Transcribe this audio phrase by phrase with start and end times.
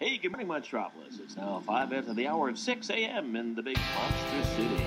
[0.00, 1.18] Hey, good morning, Metropolis.
[1.20, 3.34] It's now 5 after the hour of 6 a.m.
[3.34, 4.86] in the big monster city.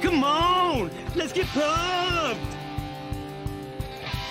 [0.00, 0.88] Come on!
[1.16, 2.40] Let's get pumped!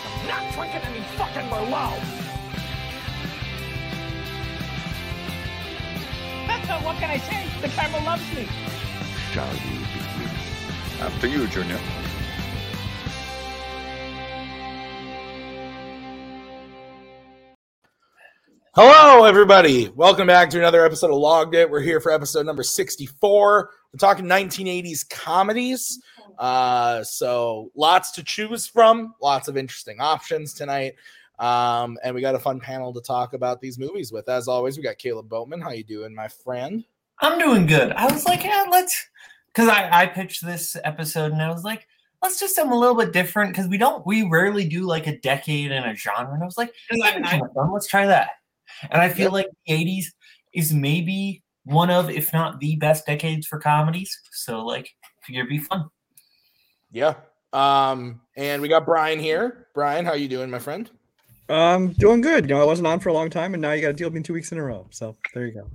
[0.05, 1.99] I'm not drinking any fucking Merlot!
[6.85, 7.45] what can I say?
[7.61, 8.47] The camera loves me.
[9.33, 10.29] Shall we begin?
[11.01, 11.79] After you, Junior.
[18.73, 19.89] Hello, everybody.
[19.97, 21.69] Welcome back to another episode of Logged It.
[21.69, 23.69] We're here for episode number 64.
[23.91, 26.01] We're talking 1980s comedies.
[26.39, 30.93] Uh, so lots to choose from, lots of interesting options tonight.
[31.37, 34.29] Um, and we got a fun panel to talk about these movies with.
[34.29, 35.59] As always, we got Caleb Boatman.
[35.59, 36.85] How you doing, my friend?
[37.19, 37.91] I'm doing good.
[37.91, 39.09] I was like, yeah, let's
[39.47, 41.89] because I, I pitched this episode and I was like,
[42.23, 45.19] let's do something a little bit different because we don't we rarely do like a
[45.19, 46.33] decade in a genre.
[46.33, 48.29] And I was like, let's try that.
[48.89, 49.31] And I feel yep.
[49.33, 50.05] like the 80s
[50.53, 54.17] is maybe one of, if not the best decades for comedies.
[54.31, 54.89] So like
[55.23, 55.89] figure it'd be fun.
[56.91, 57.15] Yeah.
[57.53, 59.67] Um, and we got Brian here.
[59.73, 60.89] Brian, how you doing, my friend?
[61.49, 62.45] Um, doing good.
[62.49, 64.07] You know, I wasn't on for a long time, and now you got to deal
[64.07, 64.87] with me two weeks in a row.
[64.89, 65.69] So there you go.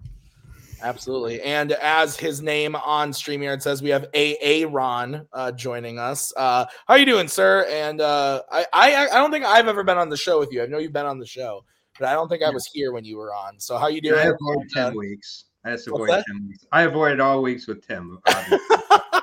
[0.82, 1.40] Absolutely.
[1.42, 6.32] And as his name on StreamYard says, we have AA Ron uh, joining us.
[6.36, 7.66] Uh, how you doing, sir?
[7.70, 10.62] And uh, I, I I don't think I've ever been on the show with you.
[10.62, 11.64] I know you've been on the show
[11.98, 13.58] but I don't think I was here when you were on.
[13.58, 14.18] So how you doing?
[14.18, 15.44] I avoided ten weeks.
[15.64, 16.66] I had to avoid ten weeks.
[16.72, 18.18] I avoided all weeks with Tim.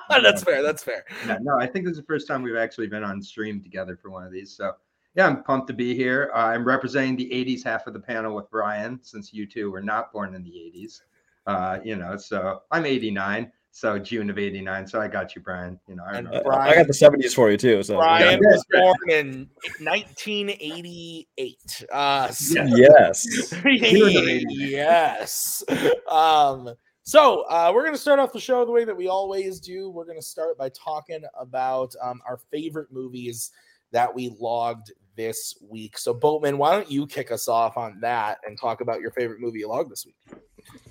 [0.09, 0.61] that's fair.
[0.61, 1.05] That's fair.
[1.25, 3.97] Yeah, no, I think this is the first time we've actually been on stream together
[4.01, 4.55] for one of these.
[4.55, 4.73] So
[5.15, 6.31] yeah, I'm pumped to be here.
[6.33, 9.81] Uh, I'm representing the 80s half of the panel with Brian, since you two were
[9.81, 11.01] not born in the 80s.
[11.45, 13.51] Uh, you know, so I'm 89.
[13.75, 14.85] So June of '89.
[14.85, 15.79] So I got you, Brian.
[15.87, 17.81] You know, I, Brian, I got the '70s for you too.
[17.81, 18.51] So Brian yeah.
[18.51, 19.49] was born in
[19.79, 21.85] 1988.
[21.91, 25.63] Uh, so, yes, yes.
[26.07, 29.59] Um, so uh, we're going to start off the show the way that we always
[29.59, 29.89] do.
[29.89, 33.49] We're going to start by talking about um, our favorite movies
[33.91, 35.97] that we logged this week.
[35.97, 39.39] So Boatman, why don't you kick us off on that and talk about your favorite
[39.39, 40.15] movie you logged this week?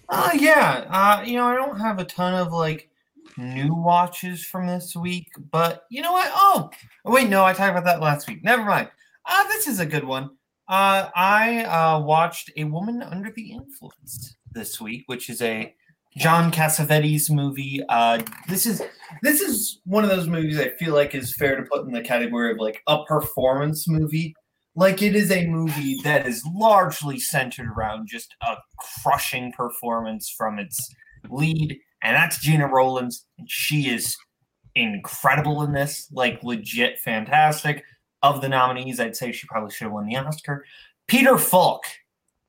[0.08, 0.84] Uh yeah.
[0.90, 2.90] Uh, you know, I don't have a ton of like
[3.36, 6.30] new watches from this week, but you know what?
[6.34, 6.70] Oh,
[7.04, 8.44] wait, no, I talked about that last week.
[8.44, 8.88] Never mind.
[9.24, 10.30] Uh, this is a good one.
[10.68, 15.74] Uh, I uh, watched A Woman Under the Influence this week, which is a
[16.16, 17.82] John Cassavetes movie.
[17.88, 18.82] Uh, this is
[19.22, 22.02] this is one of those movies I feel like is fair to put in the
[22.02, 24.34] category of like a performance movie
[24.74, 28.56] like it is a movie that is largely centered around just a
[29.02, 30.88] crushing performance from its
[31.28, 34.16] lead, and that's Gena Rowlands, and she is
[34.74, 37.84] incredible in this, like legit fantastic.
[38.22, 40.64] Of the nominees, I'd say she probably should have won the Oscar.
[41.08, 41.82] Peter Falk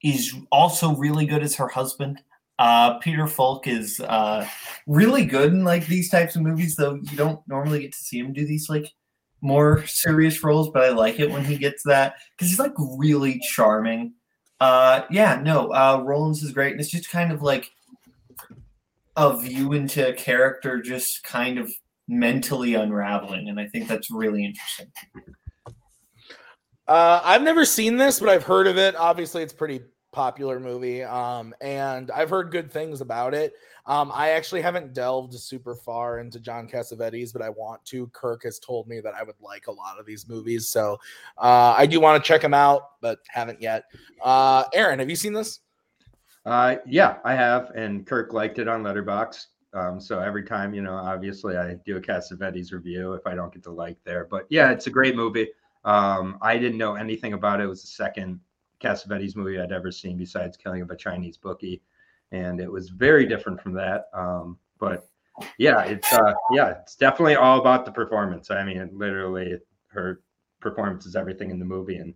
[0.03, 2.21] is also really good as her husband.
[2.59, 4.47] Uh, Peter Falk is uh,
[4.85, 8.19] really good in like these types of movies, though you don't normally get to see
[8.19, 8.85] him do these like
[9.43, 13.39] more serious roles, but I like it when he gets that because he's like really
[13.39, 14.13] charming.
[14.59, 17.69] Uh, yeah, no, uh, Rowlands is great, and it's just kind of like
[19.17, 21.71] a view into a character just kind of
[22.07, 24.87] mentally unraveling, and I think that's really interesting.
[26.87, 28.95] Uh, I've never seen this, but I've heard of it.
[28.95, 29.81] Obviously, it's pretty
[30.13, 33.53] popular movie, um, and I've heard good things about it.
[33.85, 38.07] Um, I actually haven't delved super far into John Cassavetes, but I want to.
[38.13, 40.97] Kirk has told me that I would like a lot of these movies, so
[41.37, 43.85] uh, I do want to check them out, but haven't yet.
[44.23, 45.59] Uh, Aaron, have you seen this?
[46.45, 49.47] Uh, yeah, I have, and Kirk liked it on Letterboxd.
[49.73, 53.51] Um, so every time, you know, obviously I do a Cassavetes review if I don't
[53.51, 54.27] get the like there.
[54.29, 55.49] But yeah, it's a great movie.
[55.83, 57.63] Um, I didn't know anything about it.
[57.63, 58.39] It was the second
[58.83, 61.81] Cassavetes movie I'd ever seen besides Killing of a Chinese Bookie
[62.33, 64.05] and it was very different from that.
[64.13, 65.07] Um, but
[65.57, 68.51] yeah, it's uh, yeah, it's definitely all about the performance.
[68.51, 69.57] I mean, literally,
[69.87, 70.21] her
[70.59, 72.13] performance is everything in the movie, and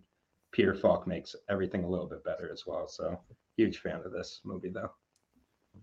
[0.52, 2.88] Peter Falk makes everything a little bit better as well.
[2.88, 3.18] So,
[3.56, 4.90] huge fan of this movie, though.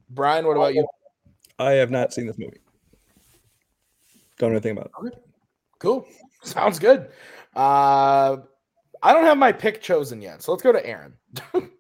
[0.10, 0.86] Brian, what about you?
[1.58, 2.60] I have not seen this movie.
[4.38, 5.24] Don't know anything about it.
[5.80, 6.06] Cool.
[6.44, 7.10] Sounds good.
[7.56, 8.38] Uh,
[9.04, 11.14] I don't have my pick chosen yet, so let's go to Aaron.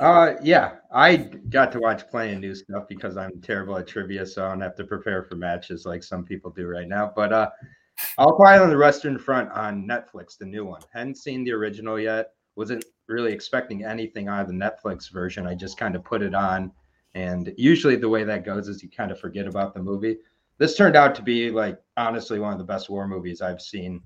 [0.00, 1.16] Uh, yeah, I
[1.50, 4.60] got to watch plenty of new stuff because I'm terrible at trivia, so I don't
[4.60, 7.12] have to prepare for matches like some people do right now.
[7.14, 7.50] But uh,
[8.18, 10.82] I'll probably on the Western Front on Netflix, the new one.
[10.92, 12.32] Hadn't seen the original yet.
[12.56, 15.46] Wasn't really expecting anything out of the Netflix version.
[15.46, 16.72] I just kind of put it on,
[17.14, 20.18] and usually the way that goes is you kind of forget about the movie.
[20.58, 24.02] This turned out to be like honestly one of the best war movies I've seen,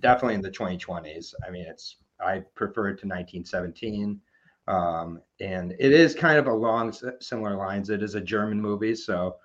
[0.00, 1.34] definitely in the 2020s.
[1.46, 4.20] I mean, it's I prefer it to 1917
[4.66, 7.90] Um, and it is kind of along similar lines.
[7.90, 9.36] It is a German movie, so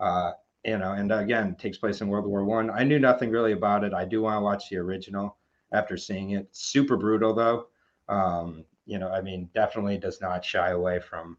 [0.00, 0.32] uh,
[0.64, 2.70] you know, and again, takes place in World War One.
[2.70, 2.80] I.
[2.80, 3.92] I knew nothing really about it.
[3.94, 5.36] I do want to watch the original
[5.72, 6.48] after seeing it.
[6.52, 7.68] Super brutal though.
[8.08, 11.36] Um, you know, I mean, definitely does not shy away from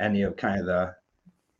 [0.00, 0.94] any of kind of the,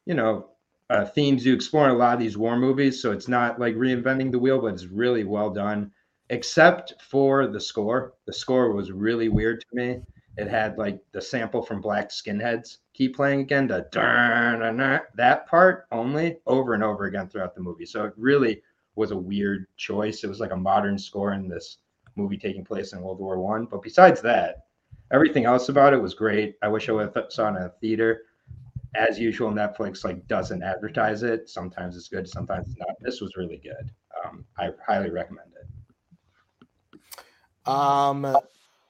[0.07, 0.49] you know,
[0.91, 3.01] uh, themes you explore in a lot of these war movies.
[3.01, 5.93] So it's not like reinventing the wheel, but it's really well done,
[6.31, 8.15] except for the score.
[8.27, 10.01] The score was really weird to me.
[10.39, 16.39] It had like the sample from Black Skinheads keep playing again, the that part only
[16.47, 17.85] over and over again throughout the movie.
[17.85, 18.63] So it really
[18.95, 20.25] was a weird choice.
[20.25, 21.79] It was like a modern score in this
[22.17, 23.67] movie taking place in World War One.
[23.67, 24.67] But besides that,
[25.11, 26.57] everything else about it was great.
[26.63, 28.23] I wish I would have saw it in a theater.
[28.95, 31.49] As usual, Netflix like doesn't advertise it.
[31.49, 32.97] Sometimes it's good, sometimes it's not.
[33.01, 33.91] This was really good.
[34.25, 35.52] Um, I highly recommend.
[37.67, 38.37] Um,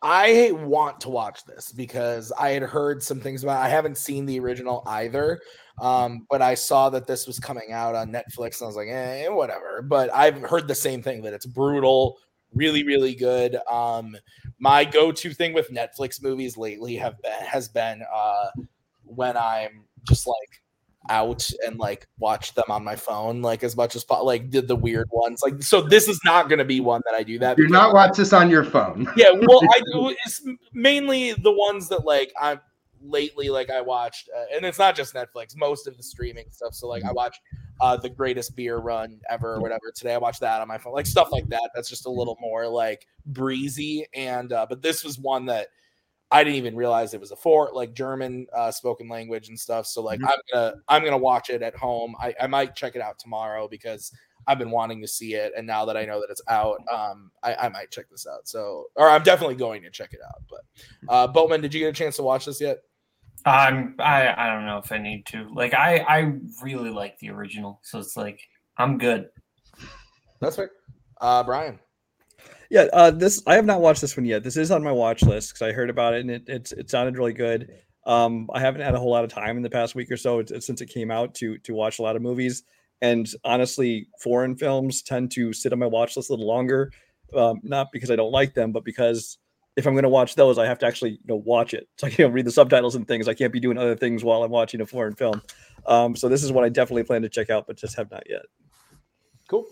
[0.03, 3.63] I want to watch this because I had heard some things about.
[3.63, 5.41] I haven't seen the original either,
[5.81, 8.89] um, but I saw that this was coming out on Netflix, and I was like,
[8.89, 9.81] eh, whatever.
[9.81, 12.19] But I've heard the same thing that it's brutal,
[12.53, 13.57] really, really good.
[13.71, 14.17] Um,
[14.59, 18.51] my go-to thing with Netflix movies lately have been has been uh,
[19.05, 20.62] when I'm just like
[21.11, 24.69] out and like watch them on my phone like as much as po- like did
[24.69, 27.39] the weird ones like so this is not going to be one that i do
[27.39, 29.09] that Do because- not watch this on your phone.
[29.17, 32.61] yeah well i do it's mainly the ones that like i'm
[33.05, 36.73] lately like i watched uh, and it's not just netflix most of the streaming stuff
[36.73, 37.41] so like i watched
[37.81, 39.91] uh the greatest beer run ever or whatever.
[39.93, 42.37] Today i watched that on my phone like stuff like that that's just a little
[42.41, 45.67] more like breezy and uh but this was one that
[46.33, 49.87] i didn't even realize it was a four like german uh spoken language and stuff
[49.87, 50.27] so like Mhm.
[50.29, 53.69] i'm gonna i'm gonna watch it at home i i might check it out tomorrow
[53.69, 54.13] because
[54.49, 57.31] I've been wanting to see it, and now that I know that it's out, um,
[57.45, 58.49] I, I might check this out.
[58.49, 60.43] So, or I'm definitely going to check it out.
[60.51, 60.61] But,
[61.09, 62.79] uh, Boatman, did you get a chance to watch this yet?
[63.47, 65.49] I'm I I don't know if I need to.
[65.55, 68.41] Like I I really like the original, so it's like
[68.79, 69.29] I'm good.
[70.41, 70.71] That's right.
[71.21, 71.79] Uh, Brian.
[72.73, 74.43] Yeah, uh, this I have not watched this one yet.
[74.43, 76.89] This is on my watch list because I heard about it and it, it's it
[76.89, 77.69] sounded really good.
[78.07, 80.39] Um, I haven't had a whole lot of time in the past week or so
[80.39, 82.63] it's since it came out to to watch a lot of movies.
[83.03, 86.91] And honestly, foreign films tend to sit on my watch list a little longer,
[87.37, 89.37] um, not because I don't like them, but because
[89.77, 91.87] if I'm going to watch those, I have to actually you know watch it.
[91.99, 93.29] So I can't read the subtitles and things.
[93.29, 95.43] I can't be doing other things while I'm watching a foreign film.
[95.87, 98.23] Um, so this is what I definitely plan to check out, but just have not
[98.31, 98.47] yet.
[99.47, 99.67] Cool.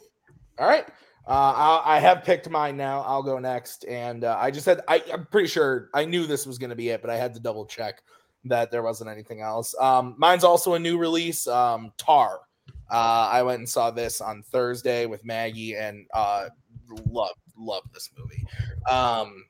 [0.58, 0.86] All right.
[1.26, 3.02] Uh, I, I have picked mine now.
[3.02, 3.84] I'll go next.
[3.86, 6.76] And uh, I just had, I, I'm pretty sure I knew this was going to
[6.76, 8.02] be it, but I had to double check
[8.44, 9.74] that there wasn't anything else.
[9.78, 12.40] Um, mine's also a new release um, Tar.
[12.90, 16.48] Uh, I went and saw this on Thursday with Maggie and uh,
[17.06, 18.44] love, love this movie.
[18.90, 19.44] Um,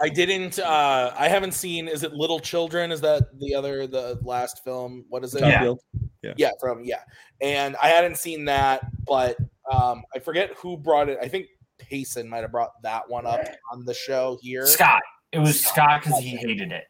[0.00, 2.90] I didn't, uh, I haven't seen, is it Little Children?
[2.90, 5.04] Is that the other, the last film?
[5.08, 5.42] What is it?
[5.42, 5.74] Yeah.
[6.24, 6.32] Yeah.
[6.38, 7.00] yeah from yeah
[7.42, 9.36] and i hadn't seen that but
[9.72, 11.18] um i forget who brought it.
[11.20, 11.46] I think
[11.78, 13.40] payson might have brought that one up
[13.72, 14.66] on the show here.
[14.66, 15.02] Scott.
[15.32, 16.02] It was Scott.
[16.04, 16.84] Because he hated it.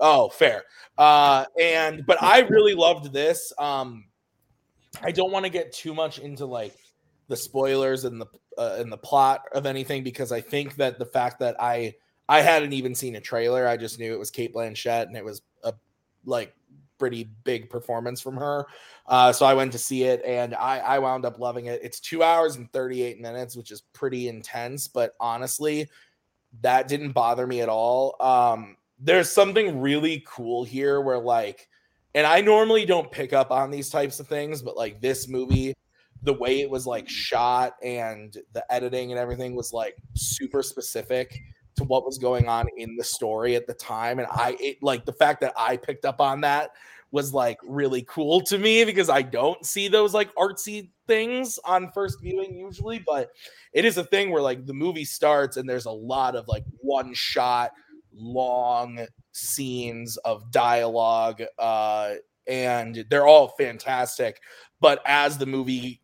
[0.00, 0.64] oh fair.
[0.96, 3.52] Uh and but i really loved this.
[3.58, 4.04] Um
[5.02, 6.74] i don't want to get too much into like
[7.28, 8.26] the spoilers and the
[8.56, 11.94] uh, and the plot of anything because i think that the fact that i
[12.28, 15.24] i hadn't even seen a trailer i just knew it was cate blanchett and it
[15.24, 15.72] was a
[16.24, 16.54] like
[16.98, 18.66] pretty big performance from her
[19.08, 21.80] uh, so I went to see it and I, I wound up loving it.
[21.82, 25.88] It's two hours and 38 minutes, which is pretty intense, but honestly,
[26.60, 28.16] that didn't bother me at all.
[28.20, 31.68] Um, there's something really cool here where, like,
[32.14, 35.74] and I normally don't pick up on these types of things, but like this movie,
[36.22, 41.40] the way it was like shot and the editing and everything was like super specific
[41.78, 44.18] to what was going on in the story at the time.
[44.18, 46.70] And I, it, like, the fact that I picked up on that
[47.10, 51.90] was like really cool to me because I don't see those like artsy things on
[51.92, 53.30] first viewing usually, but
[53.72, 56.64] it is a thing where like the movie starts and there's a lot of like
[56.80, 57.72] one shot
[58.14, 62.14] long scenes of dialogue uh
[62.48, 64.40] and they're all fantastic
[64.80, 66.00] but as the movie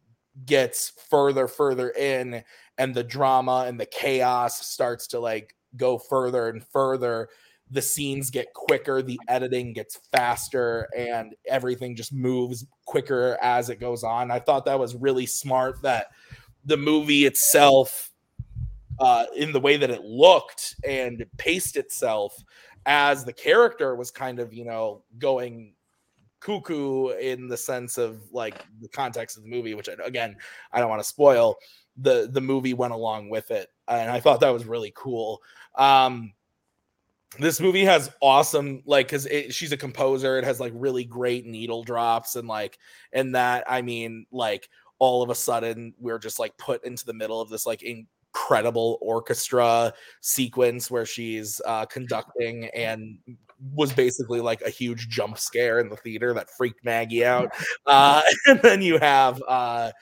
[0.47, 2.45] gets further further in
[2.79, 7.29] and the drama and the chaos starts to like go further and further
[7.71, 13.81] the scenes get quicker, the editing gets faster, and everything just moves quicker as it
[13.81, 14.31] goes on.
[14.31, 16.09] I thought that was really smart that
[16.65, 18.11] the movie itself,
[18.99, 22.37] uh, in the way that it looked and paced itself,
[22.87, 25.75] as the character was kind of, you know, going
[26.45, 30.37] cuckoo in the sense of like the context of the movie, which I, again,
[30.73, 31.57] I don't want to spoil.
[31.97, 35.41] The the movie went along with it, and I thought that was really cool.
[35.77, 36.33] Um,
[37.39, 41.83] this movie has awesome like because she's a composer it has like really great needle
[41.83, 42.79] drops and like
[43.13, 47.13] and that i mean like all of a sudden we're just like put into the
[47.13, 47.83] middle of this like
[48.35, 53.19] incredible orchestra sequence where she's uh conducting and
[53.73, 57.53] was basically like a huge jump scare in the theater that freaked maggie out
[57.87, 59.93] uh and then you have uh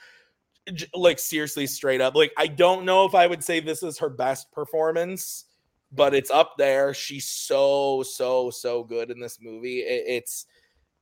[0.73, 3.99] j- like seriously straight up like i don't know if i would say this is
[3.99, 5.45] her best performance
[5.95, 6.93] but it's up there.
[6.93, 9.79] She's so so so good in this movie.
[9.79, 10.45] It, it's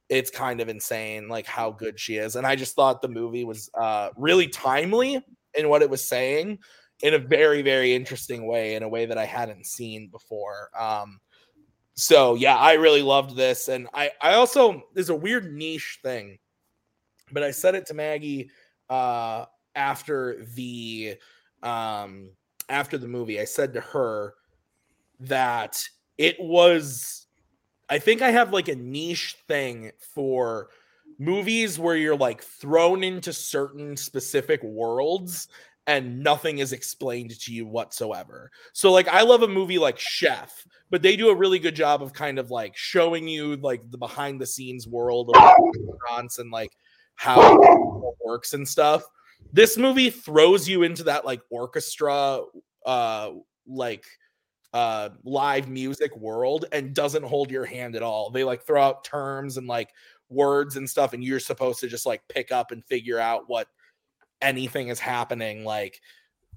[0.10, 2.36] it's kind of insane like how good she is.
[2.36, 5.22] And I just thought the movie was uh really timely
[5.54, 6.60] in what it was saying
[7.04, 10.70] in a very very interesting way in a way that I hadn't seen before.
[10.78, 11.20] Um
[11.94, 16.38] so yeah, I really loved this and I I also there's a weird niche thing.
[17.32, 18.50] But I said it to Maggie
[18.90, 21.18] uh after the
[21.64, 22.32] um
[22.70, 23.40] after the movie.
[23.40, 24.36] I said to her
[25.20, 25.84] that
[26.18, 27.28] it was
[27.90, 30.70] I think I have like a niche thing for
[31.20, 35.50] movies where you're like thrown into certain specific worlds
[35.92, 38.50] and nothing is explained to you whatsoever.
[38.72, 42.02] So like I love a movie like Chef, but they do a really good job
[42.02, 46.50] of kind of like showing you like the behind the scenes world of restaurants and
[46.50, 46.72] like
[47.16, 49.04] how it works and stuff.
[49.52, 52.40] This movie throws you into that like orchestra
[52.86, 53.32] uh
[53.68, 54.06] like
[54.72, 58.30] uh live music world and doesn't hold your hand at all.
[58.30, 59.90] They like throw out terms and like
[60.30, 63.68] words and stuff and you're supposed to just like pick up and figure out what
[64.42, 66.02] anything is happening like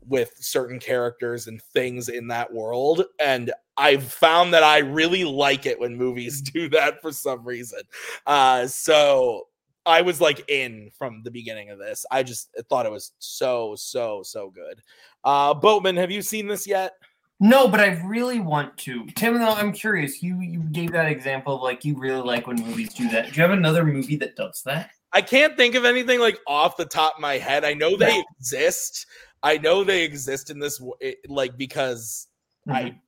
[0.07, 5.67] with certain characters and things in that world and I've found that I really like
[5.67, 7.81] it when movies do that for some reason.
[8.27, 9.49] Uh so
[9.87, 12.07] I was like in from the beginning of this.
[12.11, 14.81] I just thought it was so so so good.
[15.25, 16.93] Uh Boatman, have you seen this yet?
[17.41, 19.07] No, but I really want to.
[19.17, 20.23] Tim, though, I'm curious.
[20.23, 23.27] You you gave that example of like you really like when movies do that.
[23.27, 24.91] Do you have another movie that does that?
[25.15, 27.65] I can't think of anything like off the top of my head.
[27.65, 29.07] I know they exist.
[29.43, 30.83] I know they exist in this
[31.29, 32.29] like because
[32.67, 32.77] Mm-hmm.
[32.77, 33.01] I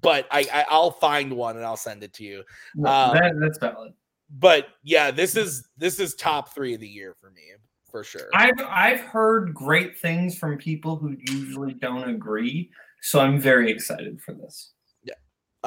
[0.00, 2.44] but I, I I'll find one and I'll send it to you.
[2.76, 3.92] No, Um, that, that's valid.
[4.30, 7.42] But yeah, this is this is top 3 of the year for me
[7.90, 8.28] for sure.
[8.32, 14.22] I've I've heard great things from people who usually don't agree, so I'm very excited
[14.22, 14.72] for this.
[15.02, 15.14] Yeah.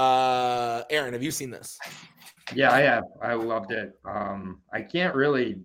[0.01, 1.77] Uh Aaron, have you seen this?
[2.53, 3.03] Yeah, I have.
[3.21, 3.99] I loved it.
[4.05, 5.59] Um, I can't really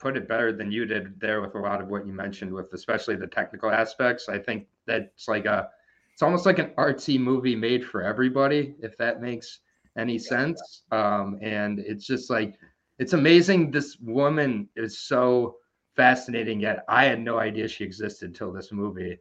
[0.00, 2.72] put it better than you did there with a lot of what you mentioned, with
[2.72, 4.28] especially the technical aspects.
[4.28, 5.68] I think that's like a,
[6.12, 9.60] it's almost like an artsy movie made for everybody, if that makes
[9.98, 10.82] any sense.
[10.90, 12.58] Um, and it's just like,
[12.98, 13.70] it's amazing.
[13.70, 15.56] This woman is so
[15.96, 16.60] fascinating.
[16.60, 19.18] Yet I had no idea she existed till this movie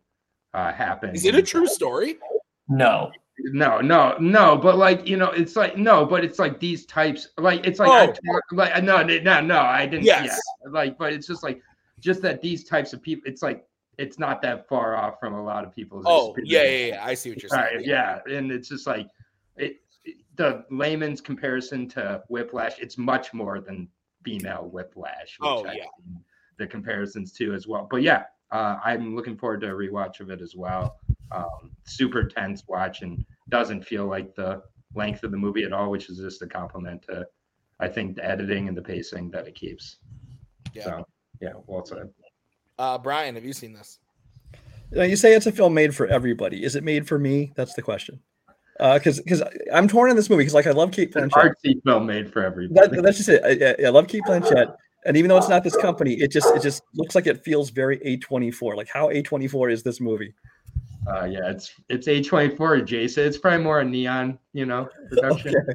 [0.53, 1.15] uh, happened.
[1.15, 2.17] Is it a true story?
[2.69, 3.11] No.
[3.41, 7.29] No, no, no, but like you know, it's like no, but it's like these types,
[7.37, 8.07] like it's like I Oh.
[8.07, 10.03] talk, like no, no, no, I didn't.
[10.05, 10.25] Yes.
[10.63, 11.61] Yeah, like, but it's just like
[11.99, 13.65] just that these types of people, it's like
[13.97, 16.05] it's not that far off from a lot of people's.
[16.07, 17.05] Oh, yeah, yeah, yeah.
[17.05, 17.77] I see what you're saying.
[17.77, 19.07] right, yeah, and it's just like
[19.57, 22.79] it, it- the layman's comparison to Whiplash.
[22.79, 23.87] It's much more than
[24.23, 25.37] female Whiplash.
[25.39, 25.83] Which Oh, I've yeah.
[26.57, 27.87] the comparisons to as well.
[27.91, 30.97] But yeah, uh, I'm looking forward to a rewatch of it as well.
[31.31, 34.61] Um, super tense watch and doesn't feel like the
[34.95, 37.25] length of the movie at all, which is just a compliment to,
[37.79, 39.97] I think, the editing and the pacing that it keeps.
[40.73, 40.83] Yeah.
[40.83, 41.05] So
[41.41, 42.09] yeah, well said.
[42.77, 43.99] Uh Brian, have you seen this?
[44.91, 46.63] Now, you say it's a film made for everybody.
[46.63, 47.51] Is it made for me?
[47.55, 48.19] That's the question.
[48.79, 49.43] Because because
[49.73, 51.53] I'm torn on this movie because like I love Cate It's an Blanchett.
[51.65, 52.95] artsy film made for everybody.
[52.95, 53.43] That, that's just it.
[53.43, 54.73] I, I- I love Cate Blanchett,
[55.05, 57.69] and even though it's not this company, it just it just looks like it feels
[57.69, 58.75] very A24.
[58.77, 60.33] Like how A24 is this movie?
[61.07, 63.27] Uh, yeah, it's it's A24 adjacent.
[63.27, 65.55] It's probably more a neon, you know, production.
[65.55, 65.73] Okay,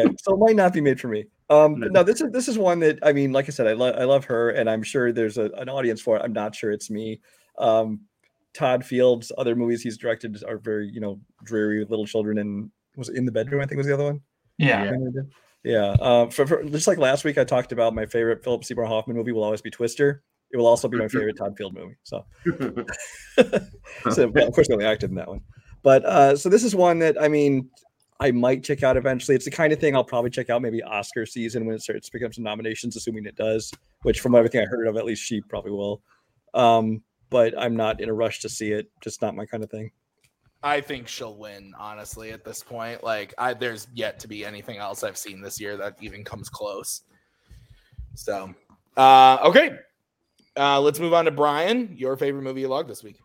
[0.00, 1.24] okay, so it might not be made for me.
[1.48, 1.86] Um, No.
[1.88, 4.04] no, this is this is one that I mean, like I said, I love I
[4.04, 6.22] love her, and I'm sure there's a, an audience for it.
[6.24, 7.20] I'm not sure it's me.
[7.58, 8.00] Um,
[8.54, 12.70] Todd Fields' other movies he's directed are very you know dreary with little children, and
[12.96, 13.62] was it in the bedroom?
[13.62, 14.20] I think was the other one.
[14.58, 14.90] Yeah.
[15.62, 15.96] Yeah.
[16.00, 19.16] Uh, for, for just like last week, I talked about my favorite Philip Seymour Hoffman
[19.16, 20.22] movie will always be Twister.
[20.52, 21.96] It will also be my favorite Todd Field movie.
[22.04, 22.24] So,
[24.10, 25.40] so well, of course, he only acted in that one.
[25.82, 27.68] But uh, so this is one that I mean,
[28.20, 29.34] I might check out eventually.
[29.34, 32.08] It's the kind of thing I'll probably check out maybe Oscar season when it starts
[32.08, 33.72] picking up some nominations, assuming it does.
[34.02, 36.02] Which, from everything I heard of, at least she probably will.
[36.54, 38.90] Um, but I'm not in a rush to see it.
[39.02, 39.90] Just not my kind of thing.
[40.62, 43.04] I think she'll win, honestly, at this point.
[43.04, 46.48] Like, I there's yet to be anything else I've seen this year that even comes
[46.48, 47.02] close.
[48.14, 48.54] So,
[48.96, 49.72] uh, okay.
[50.56, 51.94] Uh, let's move on to Brian.
[51.96, 53.20] Your favorite movie you logged this week?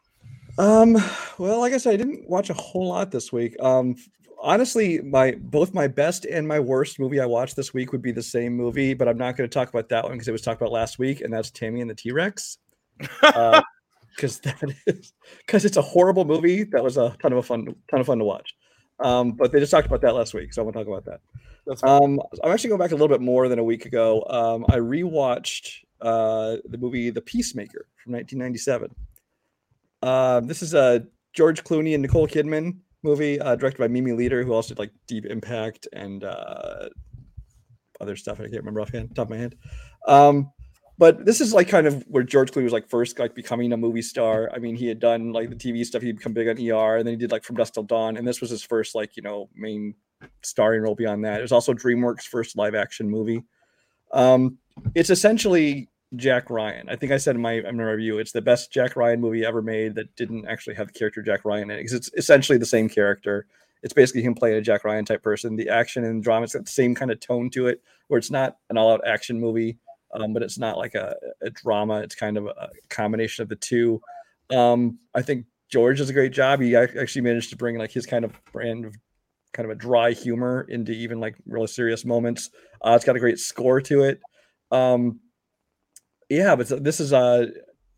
[0.57, 0.97] Um,
[1.37, 3.55] well, like I said, I didn't watch a whole lot this week.
[3.61, 3.95] Um,
[4.41, 8.11] honestly, my both my best and my worst movie I watched this week would be
[8.11, 10.41] the same movie, but I'm not going to talk about that one because it was
[10.41, 12.57] talked about last week, and that's Tammy and the T Rex.
[12.97, 15.13] Because that is
[15.45, 16.63] because it's a horrible movie.
[16.63, 18.53] That was a ton of a fun ton of fun to watch.
[18.99, 21.05] Um, but they just talked about that last week, so I want to talk about
[21.05, 21.21] that.
[21.65, 21.83] That's.
[21.83, 24.23] Um, I'm actually going back a little bit more than a week ago.
[24.29, 28.93] Um, I rewatched uh, the movie The Peacemaker from 1997.
[30.01, 34.43] Uh, this is a George Clooney and Nicole Kidman movie uh, directed by Mimi Leder,
[34.43, 36.89] who also did like Deep Impact and uh,
[37.99, 38.39] other stuff.
[38.39, 39.55] I can't remember offhand, top of my head.
[40.07, 40.51] Um,
[40.97, 43.77] but this is like kind of where George Clooney was like first like becoming a
[43.77, 44.51] movie star.
[44.53, 46.01] I mean, he had done like the TV stuff.
[46.01, 48.27] He'd become big on ER, and then he did like From Dusk Till Dawn, and
[48.27, 49.95] this was his first like you know main
[50.43, 51.39] starring role beyond that.
[51.39, 53.43] It was also DreamWorks' first live action movie.
[54.13, 54.57] Um,
[54.93, 56.89] it's essentially Jack Ryan.
[56.89, 59.45] I think I said in my, in my review, it's the best Jack Ryan movie
[59.45, 61.83] ever made that didn't actually have the character Jack Ryan in it.
[61.83, 63.47] 'cause it's essentially the same character.
[63.81, 65.55] It's basically him playing a Jack Ryan type person.
[65.55, 68.29] The action and drama, it's got the same kind of tone to it, where it's
[68.29, 69.79] not an all out action movie,
[70.13, 72.01] um, but it's not like a, a drama.
[72.01, 74.01] It's kind of a combination of the two.
[74.51, 76.59] Um, I think George does a great job.
[76.59, 78.95] He actually managed to bring like his kind of brand of
[79.53, 82.49] kind of a dry humor into even like really serious moments.
[82.81, 84.19] Uh, it's got a great score to it.
[84.71, 85.20] Um,
[86.31, 87.47] yeah, but this is uh,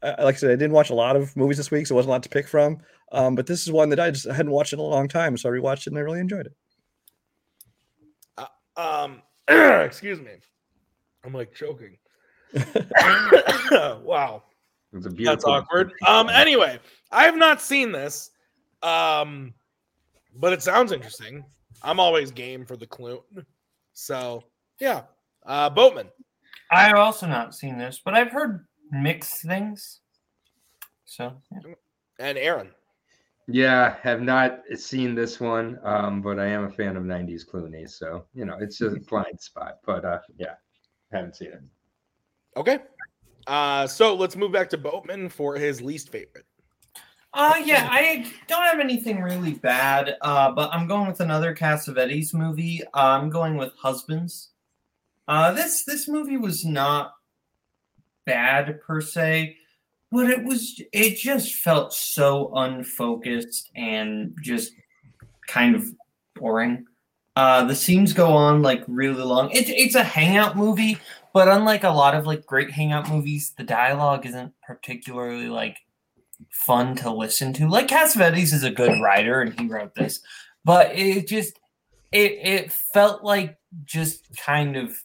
[0.02, 2.10] like I said, I didn't watch a lot of movies this week, so it wasn't
[2.10, 2.80] a lot to pick from.
[3.12, 5.50] Um, but this is one that I just hadn't watched in a long time, so
[5.50, 6.54] I rewatched it and I really enjoyed it.
[8.76, 10.32] Um, excuse me.
[11.24, 11.98] I'm like choking.
[12.54, 14.44] wow.
[14.92, 15.52] It's a That's beautiful.
[15.52, 15.94] awkward.
[16.08, 16.80] Um, anyway,
[17.12, 18.32] I have not seen this.
[18.82, 19.54] Um,
[20.36, 21.46] but it sounds interesting.
[21.82, 23.24] I'm always game for the clue.
[23.94, 24.44] So
[24.80, 25.04] yeah.
[25.46, 26.08] Uh Boatman.
[26.74, 30.02] I have also not seen this, but I've heard mixed things.
[31.06, 31.74] So yeah.
[32.20, 32.72] and Aaron.
[33.48, 37.90] Yeah, have not seen this one, um, but I am a fan of '90s Clooney,
[37.90, 39.80] so you know it's just a blind spot.
[39.86, 40.56] But uh, yeah,
[41.12, 41.62] haven't seen it.
[42.58, 42.80] Okay.
[43.46, 46.46] Uh so let's move back to Boatman for his least favorite.
[47.34, 50.16] Uh yeah, I don't have anything really bad.
[50.22, 52.82] Uh, but I'm going with another Cassavetes movie.
[52.94, 54.53] Uh, I'm going with Husbands.
[55.28, 57.14] Uh, this this movie was not
[58.26, 59.58] bad per se,
[60.12, 64.74] but it was it just felt so unfocused and just
[65.48, 65.86] kind of
[66.36, 66.86] boring.
[67.36, 69.50] Uh, the scenes go on like really long.
[69.52, 70.98] It's it's a hangout movie,
[71.34, 75.78] but unlike a lot of like great hangout movies, the dialogue isn't particularly like
[76.50, 77.68] fun to listen to.
[77.68, 80.20] Like Cassavetes is a good writer and he wrote this,
[80.64, 81.60] but it just
[82.12, 84.96] it it felt like just kind of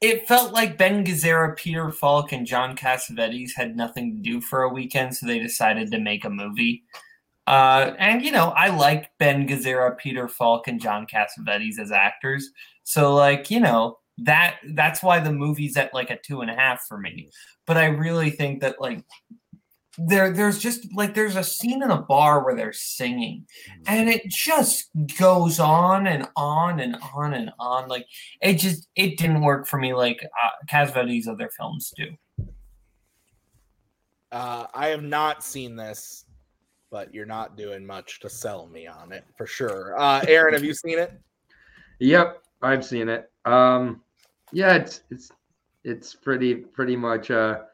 [0.00, 4.62] it felt like Ben Gazzara, Peter Falk, and John Cassavetes had nothing to do for
[4.62, 6.84] a weekend, so they decided to make a movie.
[7.46, 12.50] Uh, and you know, I like Ben Gazzara, Peter Falk, and John Cassavetes as actors.
[12.84, 16.54] So like, you know, that that's why the movie's at like a two and a
[16.54, 17.30] half for me.
[17.66, 19.04] But I really think that like
[19.98, 23.44] there there's just like there's a scene in a bar where they're singing
[23.86, 28.06] and it just goes on and on and on and on like
[28.40, 32.16] it just it didn't work for me like uh, Cassavetes' other films do
[34.30, 36.26] Uh I have not seen this,
[36.90, 39.98] but you're not doing much to sell me on it for sure.
[39.98, 41.18] Uh Aaron, have you seen it?
[41.98, 43.30] Yep, I've seen it.
[43.44, 44.02] Um,
[44.52, 45.30] yeah, it's it's
[45.84, 47.66] it's pretty pretty much a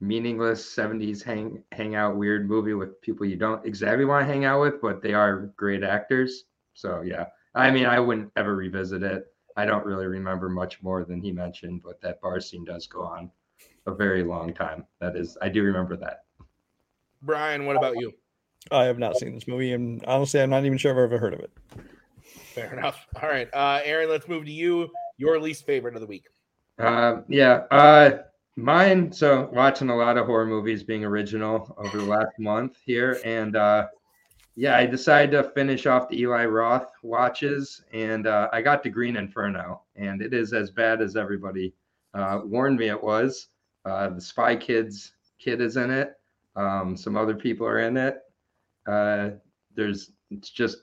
[0.00, 4.60] meaningless '70s hang hangout weird movie with people you don't exactly want to hang out
[4.60, 6.44] with, but they are great actors.
[6.74, 9.26] So yeah, I mean, I wouldn't ever revisit it.
[9.56, 13.02] I don't really remember much more than he mentioned, but that bar scene does go
[13.02, 13.30] on
[13.86, 14.86] a very long time.
[15.00, 16.24] That is, I do remember that.
[17.22, 18.12] Brian, what about you?
[18.70, 21.34] I have not seen this movie, and honestly, I'm not even sure I've ever heard
[21.34, 21.50] of it.
[22.54, 23.06] Fair enough.
[23.22, 23.48] All right.
[23.52, 24.90] Uh Aaron, let's move to you.
[25.16, 26.24] Your least favorite of the week.
[26.78, 27.64] Uh, yeah.
[27.70, 28.18] Uh,
[28.56, 29.12] mine.
[29.12, 33.56] So watching a lot of horror movies being original over the last month here, and
[33.56, 33.86] uh,
[34.56, 38.90] yeah, I decided to finish off the Eli Roth watches, and uh, I got to
[38.90, 41.72] Green Inferno, and it is as bad as everybody
[42.14, 43.48] uh, warned me it was.
[43.84, 46.14] Uh, the Spy Kids kid is in it.
[46.56, 48.18] Um, some other people are in it.
[48.86, 49.30] Uh,
[49.74, 50.78] there's it's just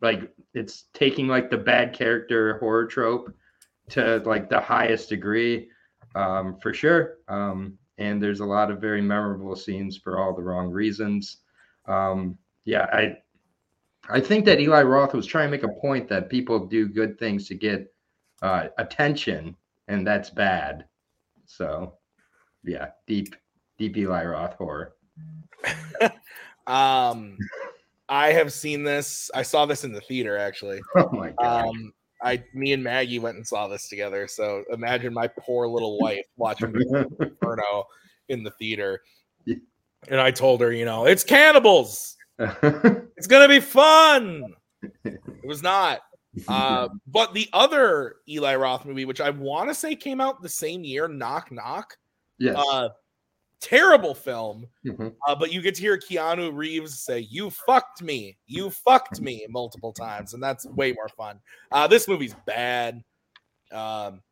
[0.00, 3.34] like it's taking like the bad character horror trope
[3.88, 5.70] to like the highest degree
[6.16, 7.18] um, for sure.
[7.28, 11.38] Um, and there's a lot of very memorable scenes for all the wrong reasons.
[11.86, 13.18] Um, yeah, I
[14.08, 17.18] I think that Eli Roth was trying to make a point that people do good
[17.18, 17.92] things to get
[18.42, 19.56] uh, attention,
[19.88, 20.86] and that's bad.
[21.44, 21.94] So,
[22.64, 23.36] yeah, deep
[23.78, 24.94] deep Eli Roth horror.
[26.68, 27.38] Um
[28.08, 29.30] I have seen this.
[29.32, 30.80] I saw this in the theater actually.
[30.96, 31.68] Oh my god.
[31.68, 34.26] Um, I, me and Maggie went and saw this together.
[34.26, 36.74] So imagine my poor little wife watching
[37.20, 37.86] Inferno
[38.28, 39.02] in the theater.
[40.08, 42.16] And I told her, you know, it's cannibals.
[43.18, 44.44] It's gonna be fun.
[45.04, 46.00] It was not.
[46.46, 50.48] Uh, but the other Eli Roth movie, which I want to say came out the
[50.48, 51.96] same year, Knock Knock,
[52.38, 52.56] yes.
[52.56, 52.90] uh,
[53.60, 54.66] terrible film.
[54.84, 55.14] Mhm.
[55.26, 59.46] Uh, but you get to hear Keanu Reeves say, "You fucked me, you fucked me"
[59.48, 61.40] multiple times, and that's way more fun.
[61.72, 63.02] Uh, this movie's bad.
[63.72, 64.22] Um,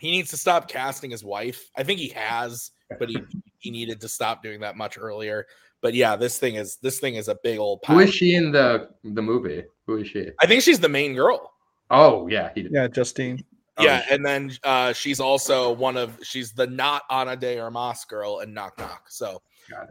[0.00, 1.70] he needs to stop casting his wife.
[1.76, 3.18] I think he has, but he
[3.58, 5.46] he needed to stop doing that much earlier.
[5.80, 7.80] But yeah, this thing is this thing is a big old.
[7.86, 8.00] Who Pile.
[8.00, 9.64] is she in the the movie?
[9.86, 10.30] Who is she?
[10.40, 11.52] I think she's the main girl.
[11.90, 12.72] Oh yeah, he did.
[12.72, 13.44] Yeah, Justine.
[13.80, 18.40] Yeah, and then uh, she's also one of she's the not Ana de Armas girl
[18.40, 19.10] in Knock Knock.
[19.10, 19.42] So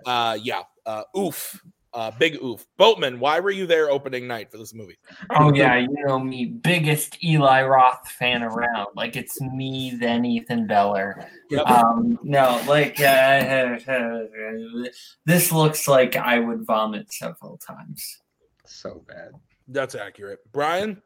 [0.05, 1.61] uh, yeah, uh, oof,
[1.93, 2.65] uh, big oof.
[2.77, 4.97] Boatman, why were you there opening night for this movie?
[5.31, 8.87] Oh yeah, you know me, biggest Eli Roth fan around.
[8.95, 11.27] Like it's me, then Ethan Beller.
[11.49, 11.67] Yep.
[11.67, 13.77] Um, no, like uh,
[15.25, 18.21] this looks like I would vomit several times.
[18.65, 19.31] So bad.
[19.67, 21.01] That's accurate, Brian.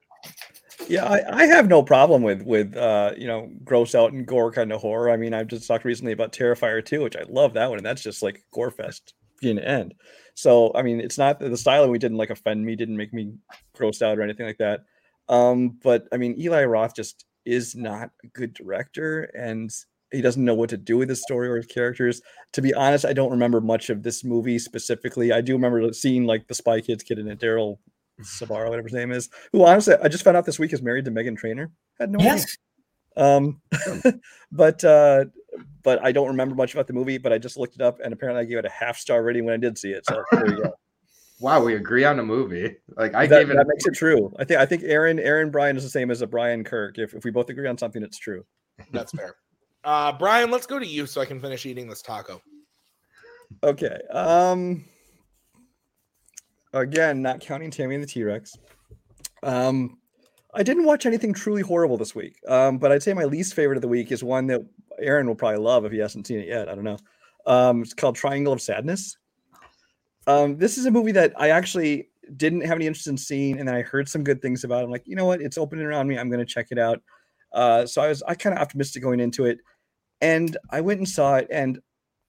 [0.87, 4.51] Yeah, I, I have no problem with with uh, you know gross out and gore
[4.51, 5.09] kind of horror.
[5.09, 7.85] I mean, I've just talked recently about Terrifier 2, which I love that one, and
[7.85, 9.93] that's just like gore fest beginning end.
[10.35, 13.33] So I mean, it's not the styling we didn't like offend me, didn't make me
[13.75, 14.81] grossed out or anything like that.
[15.29, 19.71] Um, but I mean, Eli Roth just is not a good director, and
[20.11, 22.21] he doesn't know what to do with his story or his characters.
[22.53, 25.31] To be honest, I don't remember much of this movie specifically.
[25.31, 27.79] I do remember seeing like the Spy Kids kid it, Daryl
[28.21, 31.05] Sabara, whatever his name is, who honestly I just found out this week is married
[31.05, 31.71] to Meghan Trainor.
[31.99, 32.57] Had no Yes.
[33.15, 33.35] idea.
[33.35, 33.61] Um,
[34.51, 35.25] but uh,
[35.83, 37.17] but I don't remember much about the movie.
[37.17, 39.45] But I just looked it up, and apparently I gave it a half star rating
[39.45, 40.05] when I did see it.
[40.05, 40.73] So there you go.
[41.39, 42.75] Wow, we agree on a movie.
[42.95, 43.57] Like I that, gave it.
[43.57, 44.33] that makes it true.
[44.39, 46.97] I think I think Aaron Aaron Bryan is the same as a Brian Kirk.
[46.97, 48.43] If if we both agree on something, it's true.
[48.91, 49.35] That's fair.
[49.83, 52.41] Uh, Brian, let's go to you so I can finish eating this taco.
[53.63, 53.97] Okay.
[54.11, 54.83] Um.
[56.73, 58.55] Again, not counting Tammy and the T Rex.
[59.43, 59.97] Um,
[60.53, 62.39] I didn't watch anything truly horrible this week.
[62.47, 64.61] Um, but I'd say my least favorite of the week is one that
[64.99, 66.69] Aaron will probably love if he hasn't seen it yet.
[66.69, 66.97] I don't know.
[67.45, 69.17] Um, it's called Triangle of Sadness.
[70.25, 73.67] Um, this is a movie that I actually didn't have any interest in seeing, and
[73.67, 74.81] then I heard some good things about.
[74.81, 74.85] it.
[74.85, 75.41] I'm like, you know what?
[75.41, 76.17] It's opening around me.
[76.17, 77.01] I'm going to check it out.
[77.53, 79.59] Uh, so I was I kind of optimistic going into it,
[80.21, 81.79] and I went and saw it, and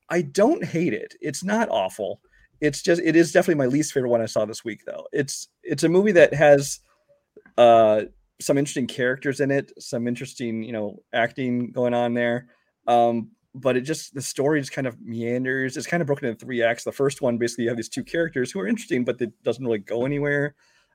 [0.09, 1.15] I don't hate it.
[1.21, 2.21] It's not awful.
[2.61, 5.07] It's just it is definitely my least favorite one I saw this week though.
[5.13, 6.81] It's it's a movie that has
[7.57, 8.03] uh
[8.41, 12.49] some interesting characters in it, some interesting, you know, acting going on there.
[12.87, 15.77] Um but it just the story just kind of meanders.
[15.77, 16.85] It's kind of broken into three acts.
[16.85, 19.65] The first one basically you have these two characters who are interesting but it doesn't
[19.65, 20.55] really go anywhere.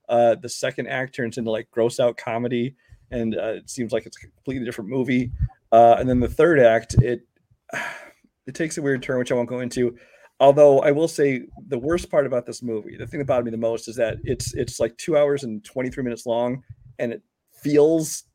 [0.10, 2.76] Uh the second act turns into like gross out comedy
[3.10, 5.32] and uh, it seems like it's a completely different movie.
[5.72, 7.26] Uh and then the third act it
[8.48, 9.98] it takes a weird turn which I won't go into
[10.44, 13.52] although I will say the worst part about this movie, the thing that bothered me
[13.52, 16.64] the most is that it's it's like two hours and 23 minutes long
[17.00, 18.26] and it feels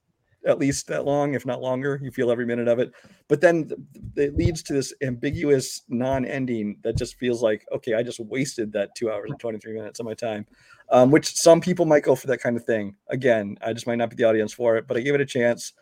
[0.47, 2.01] at least that long, if not longer.
[2.03, 2.93] You feel every minute of it.
[3.29, 8.03] But then th- it leads to this ambiguous non-ending that just feels like, okay, I
[8.03, 10.47] just wasted that two hours and 23 minutes of my time.
[10.91, 12.97] Um, which some people might go for that kind of thing.
[13.09, 15.27] Again, I just might not be the audience for it, but I gave it a
[15.27, 15.75] chance.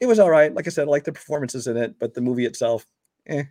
[0.00, 0.52] It was all right.
[0.52, 2.86] Like I said, I like the performances in it, but the movie itself,
[3.26, 3.44] eh.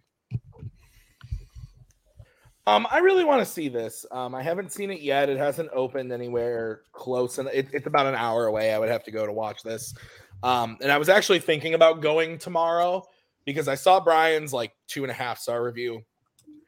[2.68, 4.08] Um, I really want to see this.
[4.12, 5.30] Um, I haven't seen it yet.
[5.30, 8.74] It hasn't opened anywhere close, and it, it's about an hour away.
[8.74, 9.94] I would have to go to watch this.
[10.42, 13.04] Um, and I was actually thinking about going tomorrow
[13.46, 16.02] because I saw Brian's like two and a half star review,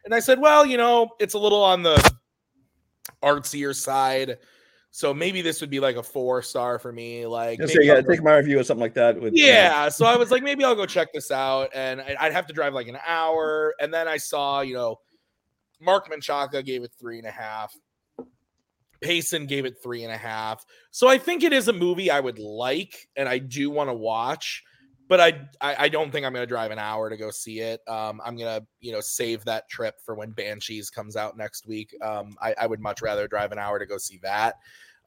[0.06, 2.14] and I said, well, you know, it's a little on the
[3.24, 4.38] artsier side,
[4.92, 7.26] so maybe this would be like a four star for me.
[7.26, 9.20] Like, Just maybe say, yeah, I'll go- take my review or something like that.
[9.20, 12.02] With you know, yeah, so I was like, maybe I'll go check this out, and
[12.02, 13.74] I'd have to drive like an hour.
[13.82, 15.00] And then I saw, you know,
[15.80, 17.74] Mark Menchaca gave it three and a half.
[19.02, 20.66] Payson gave it three and a half.
[20.92, 23.94] So I think it is a movie I would like, and I do want to
[23.94, 24.63] watch.
[25.08, 25.28] But I,
[25.62, 27.80] I, I don't think I'm going to drive an hour to go see it.
[27.88, 31.96] Um, I'm gonna, you know, save that trip for when Banshees comes out next week.
[32.02, 34.56] Um, I, I would much rather drive an hour to go see that,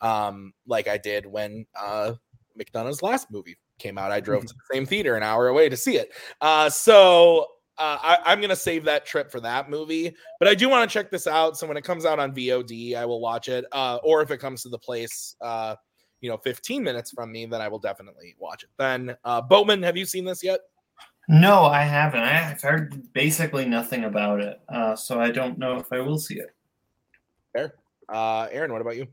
[0.00, 2.14] um, like I did when uh,
[2.58, 4.10] McDonagh's last movie came out.
[4.10, 6.12] I drove to the same theater an hour away to see it.
[6.40, 7.46] Uh, so
[7.80, 10.14] uh, I, I'm gonna save that trip for that movie.
[10.38, 11.56] But I do want to check this out.
[11.56, 13.64] So when it comes out on VOD, I will watch it.
[13.72, 15.76] Uh, or if it comes to the place, uh,
[16.20, 18.68] you know, 15 minutes from me, then I will definitely watch it.
[18.78, 20.60] Then, uh, Boatman, have you seen this yet?
[21.28, 22.20] No, I haven't.
[22.20, 26.34] I've heard basically nothing about it, uh, so I don't know if I will see
[26.34, 26.54] it.
[27.52, 27.74] Fair.
[28.08, 29.06] Uh, Aaron, what about you?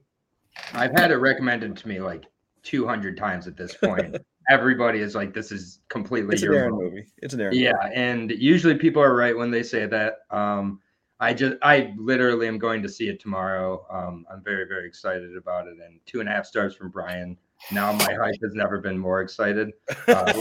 [0.74, 2.26] I've had it recommended to me like
[2.64, 4.18] 200 times at this point.
[4.50, 6.90] Everybody is like, this is completely It's an your Aaron movie.
[6.90, 7.08] movie.
[7.18, 7.56] It's an Aaron.
[7.56, 7.96] Yeah, movie.
[7.96, 10.20] and usually people are right when they say that.
[10.32, 10.80] Um,
[11.20, 13.86] I just, I literally am going to see it tomorrow.
[13.90, 15.78] Um, I'm very, very excited about it.
[15.84, 17.38] And two and a half stars from Brian.
[17.72, 19.72] Now my hype has never been more excited.
[20.08, 20.32] Uh,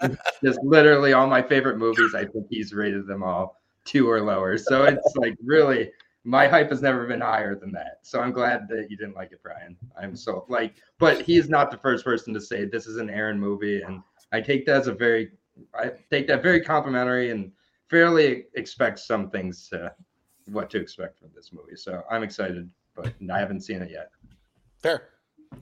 [0.44, 2.14] just literally all my favorite movies.
[2.14, 4.56] I think he's rated them all two or lower.
[4.56, 5.90] So it's like really,
[6.24, 8.00] my hype has never been higher than that.
[8.02, 9.76] So I'm glad that you didn't like it, Brian.
[10.00, 13.40] I'm so like, but he's not the first person to say this is an Aaron
[13.40, 14.02] movie, and
[14.32, 15.32] I take that as a very,
[15.74, 17.52] I take that very complimentary and
[17.88, 19.92] fairly expect some things to
[20.46, 21.76] what to expect from this movie.
[21.76, 24.10] So I'm excited, but I haven't seen it yet.
[24.78, 25.08] Fair.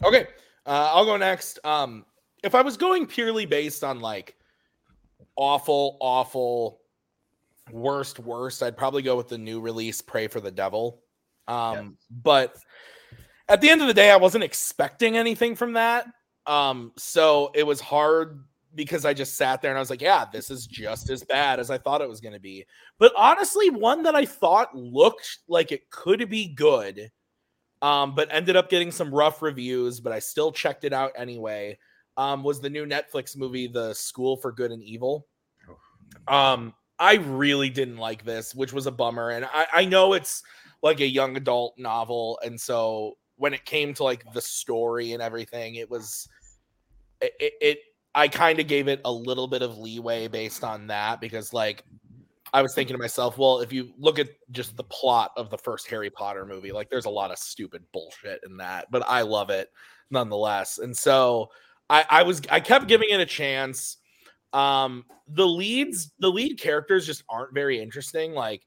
[0.04, 0.26] Okay.
[0.66, 1.58] Uh, I'll go next.
[1.64, 2.04] Um,
[2.42, 4.36] if I was going purely based on like
[5.36, 6.80] awful, awful,
[7.70, 11.02] worst, worst, I'd probably go with the new release, Pray for the Devil.
[11.46, 12.56] Um, but
[13.48, 16.06] at the end of the day, I wasn't expecting anything from that.
[16.46, 20.26] Um, so it was hard because I just sat there and I was like, yeah,
[20.30, 22.64] this is just as bad as I thought it was going to be.
[22.98, 27.10] But honestly, one that I thought looked like it could be good,
[27.82, 31.78] um, but ended up getting some rough reviews, but I still checked it out anyway.
[32.16, 35.26] Um, was the new Netflix movie, The School for Good and Evil.
[36.26, 39.30] Um, I really didn't like this, which was a bummer.
[39.30, 40.42] And I, I know it's
[40.82, 45.22] like a young adult novel, and so when it came to like the story and
[45.22, 46.28] everything, it was
[47.20, 47.78] it, it, it
[48.14, 51.84] I kind of gave it a little bit of leeway based on that because like
[52.52, 55.58] I was thinking to myself, well, if you look at just the plot of the
[55.58, 59.22] first Harry Potter movie, like there's a lot of stupid bullshit in that, but I
[59.22, 59.70] love it
[60.10, 60.78] nonetheless.
[60.78, 61.50] And so
[61.90, 63.98] I, I was I kept giving it a chance.
[64.52, 68.32] Um, the leads, the lead characters just aren't very interesting.
[68.32, 68.62] Like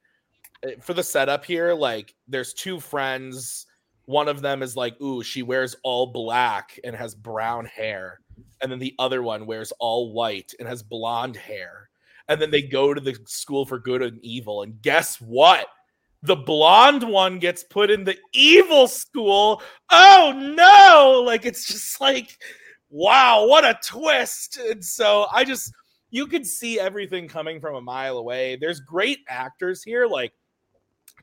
[0.63, 3.65] eh, for the setup here, like there's two friends.
[4.05, 8.19] One of them is like, ooh, she wears all black and has brown hair.
[8.61, 11.91] And then the other one wears all white and has blonde hair
[12.31, 14.63] and then they go to the school for good and evil.
[14.63, 15.67] And guess what?
[16.23, 19.61] The blonde one gets put in the evil school.
[19.89, 21.23] Oh no!
[21.25, 22.37] Like it's just like,
[22.91, 24.57] wow, what a twist.
[24.57, 25.73] And so I just,
[26.11, 28.57] you could see everything coming from a mile away.
[28.57, 30.33] There's great actors here, like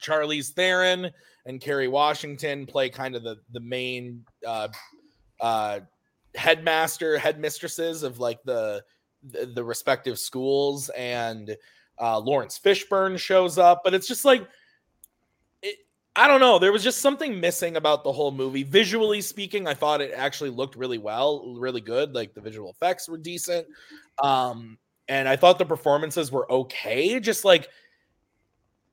[0.01, 1.11] Charlize Theron
[1.47, 4.69] and Kerry Washington play kind of the the main uh,
[5.41, 5.81] uh,
[6.35, 8.83] headmaster, headmistresses of like the
[9.23, 11.57] the, the respective schools and
[12.01, 14.47] uh, Laurence Fishburne shows up, but it's just like
[16.19, 16.59] I don't know.
[16.59, 18.65] There was just something missing about the whole movie.
[18.65, 22.13] Visually speaking, I thought it actually looked really well, really good.
[22.13, 23.69] Like the visual effects were decent,
[24.21, 27.21] um, and I thought the performances were okay.
[27.21, 27.69] Just like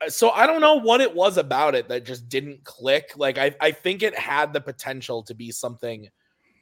[0.07, 3.13] so, I don't know what it was about it that just didn't click.
[3.17, 6.07] Like I, I think it had the potential to be something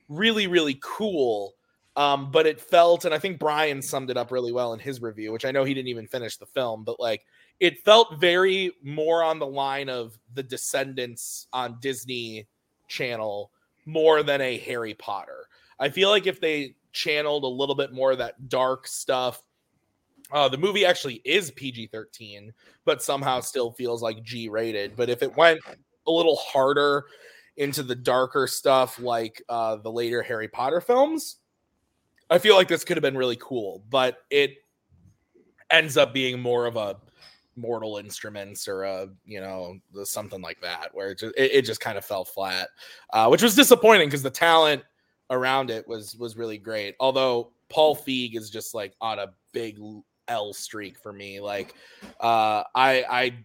[0.08, 1.56] really, really cool
[1.95, 5.02] um, but it felt, and I think Brian summed it up really well in his
[5.02, 7.23] review, which I know he didn't even finish the film, but like
[7.59, 12.47] it felt very more on the line of the Descendants on Disney
[12.87, 13.51] Channel
[13.85, 15.47] more than a Harry Potter.
[15.79, 19.41] I feel like if they channeled a little bit more of that dark stuff,
[20.31, 22.53] uh, the movie actually is PG 13,
[22.85, 24.95] but somehow still feels like G rated.
[24.95, 25.59] But if it went
[26.07, 27.05] a little harder
[27.57, 31.37] into the darker stuff, like uh, the later Harry Potter films,
[32.29, 34.55] I feel like this could have been really cool, but it
[35.69, 36.97] ends up being more of a
[37.55, 41.81] Mortal Instruments or a you know something like that, where it just, it, it just
[41.81, 42.69] kind of fell flat,
[43.11, 44.83] uh, which was disappointing because the talent
[45.29, 46.95] around it was was really great.
[46.99, 49.79] Although Paul Feig is just like on a big
[50.27, 51.39] L streak for me.
[51.39, 51.73] Like
[52.19, 53.37] uh, I I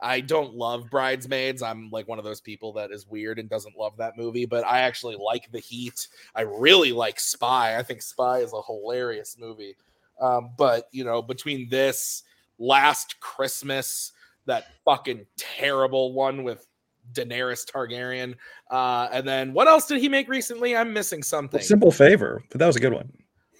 [0.00, 1.62] I don't love Bridesmaids.
[1.62, 4.64] I'm like one of those people that is weird and doesn't love that movie, but
[4.64, 6.08] I actually like The Heat.
[6.34, 7.78] I really like Spy.
[7.78, 9.76] I think Spy is a hilarious movie.
[10.20, 12.22] Um, but you know, between this
[12.58, 14.12] last Christmas,
[14.46, 16.66] that fucking terrible one with
[17.12, 18.34] Daenerys Targaryen,
[18.70, 20.76] uh, and then what else did he make recently?
[20.76, 21.60] I'm missing something.
[21.62, 23.12] Simple favor, but that was a good one.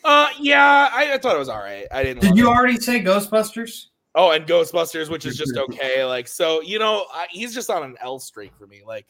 [0.04, 1.86] Uh, yeah, I, I thought it was all right.
[1.90, 2.22] I didn't.
[2.22, 2.56] Did you it.
[2.56, 3.86] already say Ghostbusters?
[4.14, 6.04] Oh, and Ghostbusters, which is just okay.
[6.04, 8.82] Like, so you know, I, he's just on an L streak for me.
[8.86, 9.06] Like,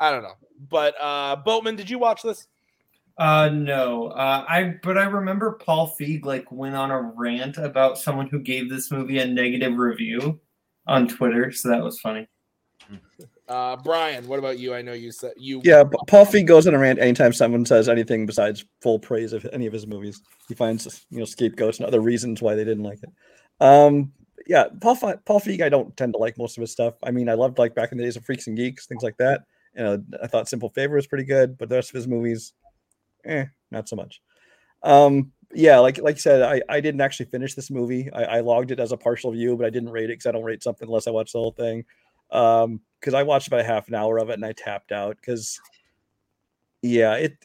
[0.00, 0.34] I don't know.
[0.68, 2.46] But uh Boatman, did you watch this?
[3.16, 4.08] Uh no.
[4.08, 8.40] Uh I but I remember Paul Feig like went on a rant about someone who
[8.40, 10.40] gave this movie a negative review
[10.86, 12.28] on Twitter, so that was funny.
[13.46, 14.74] Uh Brian, what about you?
[14.74, 17.66] I know you said you Yeah, but Paul Feig goes on a rant anytime someone
[17.66, 20.22] says anything besides full praise of any of his movies.
[20.48, 23.10] He finds you know scapegoats and other reasons why they didn't like it.
[23.60, 24.12] Um,
[24.46, 26.94] yeah, Paul Fe- Paul Feig, I don't tend to like most of his stuff.
[27.02, 29.16] I mean, I loved like back in the days of Freaks and Geeks, things like
[29.18, 29.42] that.
[29.76, 32.52] You know, I thought Simple Favor was pretty good, but the rest of his movies,
[33.26, 34.20] eh, not so much.
[34.82, 38.10] Um, yeah, like like you said, I, I didn't actually finish this movie.
[38.12, 40.32] I, I logged it as a partial view, but I didn't rate it because I
[40.32, 41.84] don't rate something unless I watch the whole thing.
[42.30, 45.60] Um, because I watched about half an hour of it and I tapped out because
[46.82, 47.36] yeah, it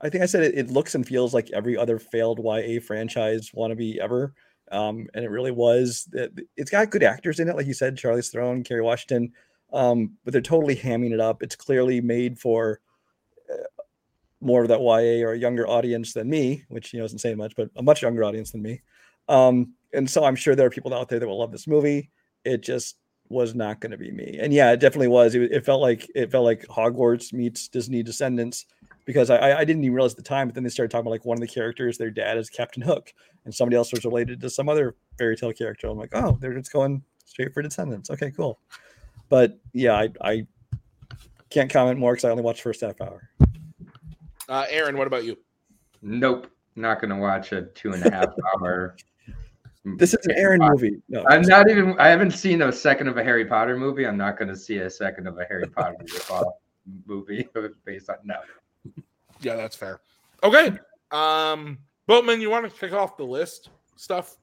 [0.00, 3.50] I think I said it, it looks and feels like every other failed YA franchise
[3.54, 4.34] wannabe ever.
[4.72, 6.08] Um, and it really was.
[6.56, 9.32] It's got good actors in it, like you said, Charlize Theron, Kerry Washington.
[9.72, 11.42] Um, but they're totally hamming it up.
[11.42, 12.80] It's clearly made for
[14.44, 17.36] more of that YA or a younger audience than me, which you know isn't saying
[17.36, 18.82] much, but a much younger audience than me.
[19.28, 22.10] Um, and so I'm sure there are people out there that will love this movie.
[22.44, 22.96] It just
[23.28, 24.38] was not going to be me.
[24.40, 25.34] And yeah, it definitely was.
[25.34, 28.66] It, it, felt like it felt like Hogwarts meets Disney Descendants
[29.06, 31.10] because I, I didn't even realize at the time, but then they started talking about
[31.10, 33.12] like one of the characters, their dad is Captain Hook,
[33.44, 35.88] and somebody else was related to some other fairy tale character.
[35.88, 38.10] I'm like, oh, they're just going straight for Descendants.
[38.10, 38.58] Okay, cool.
[39.28, 40.46] But yeah, I, I
[41.50, 43.30] can't comment more because I only watched first half hour.
[44.48, 45.36] Uh, Aaron, what about you?
[46.02, 48.28] Nope, not going to watch a two and a half
[48.60, 48.96] hour.
[49.84, 51.02] This is an Aaron movie.
[51.08, 51.98] No, I'm not even.
[51.98, 54.06] I haven't seen a second of a Harry Potter movie.
[54.06, 55.96] I'm not going to see a second of a Harry Potter
[57.06, 57.46] movie
[57.84, 58.36] based on no.
[59.40, 60.00] Yeah, that's fair.
[60.42, 60.78] Okay.
[61.10, 64.36] Um, Boatman, you want to kick off the list stuff?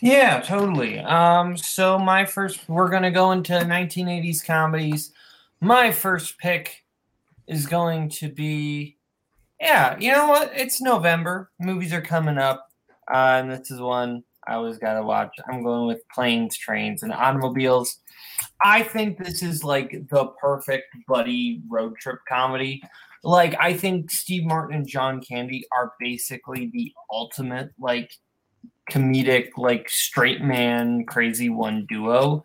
[0.00, 1.00] Yeah, totally.
[1.00, 5.12] Um, so my first, we're gonna go into 1980s comedies.
[5.60, 6.84] My first pick
[7.46, 8.96] is going to be,
[9.60, 10.52] yeah, you know what?
[10.54, 11.50] It's November.
[11.60, 12.66] Movies are coming up,
[13.12, 15.34] uh, and this is one I always gotta watch.
[15.48, 18.00] I'm going with Planes, Trains, and Automobiles.
[18.62, 22.82] I think this is like the perfect buddy road trip comedy
[23.24, 28.12] like I think Steve Martin and John Candy are basically the ultimate like
[28.90, 32.44] comedic like straight man crazy one duo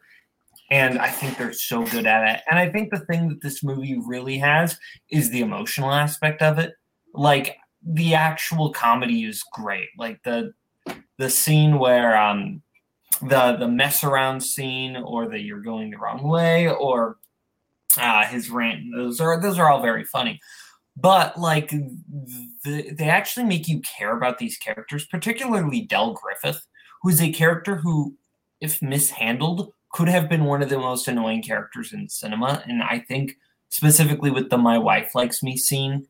[0.72, 2.41] and I think they're so good at it.
[2.50, 4.78] And I think the thing that this movie really has
[5.10, 6.74] is the emotional aspect of it.
[7.13, 9.89] Like the actual comedy is great.
[9.98, 10.54] Like the
[11.17, 12.62] the scene where um
[13.22, 17.17] the the mess around scene or the you're going the wrong way or
[17.98, 20.39] uh his rant those are those are all very funny
[21.02, 26.65] but like the, they actually make you care about these characters, particularly Del Griffith,
[27.02, 28.15] who's a character who,
[28.60, 32.63] if mishandled, could have been one of the most annoying characters in cinema.
[32.67, 33.38] And I think
[33.69, 36.06] specifically with the "My Wife Likes Me" scene,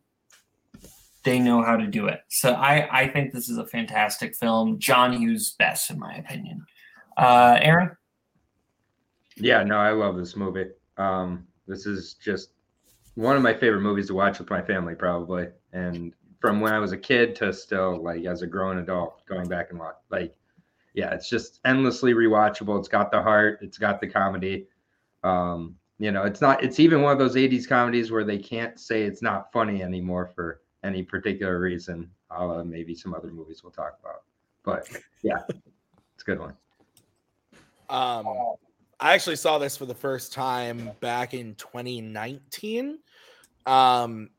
[1.23, 2.21] they know how to do it.
[2.29, 4.79] So I I think this is a fantastic film.
[4.79, 6.65] John Hughes best in my opinion.
[7.17, 7.91] Uh, Aaron.
[9.35, 10.65] Yeah, no, I love this movie.
[10.97, 12.51] Um, this is just
[13.15, 15.47] one of my favorite movies to watch with my family, probably.
[15.73, 19.47] And from when I was a kid to still like as a grown adult, going
[19.47, 20.35] back and watch, like,
[20.93, 22.79] yeah, it's just endlessly rewatchable.
[22.79, 24.67] It's got the heart, it's got the comedy.
[25.23, 26.63] Um, you know, it's not.
[26.63, 30.31] It's even one of those '80s comedies where they can't say it's not funny anymore
[30.33, 32.09] for any particular reason.
[32.31, 34.23] Uh, maybe some other movies we'll talk about,
[34.63, 34.87] but
[35.23, 35.39] yeah,
[36.13, 36.53] it's a good one.
[37.89, 38.27] Um,
[38.99, 42.99] I actually saw this for the first time back in 2019.
[43.65, 44.29] Um,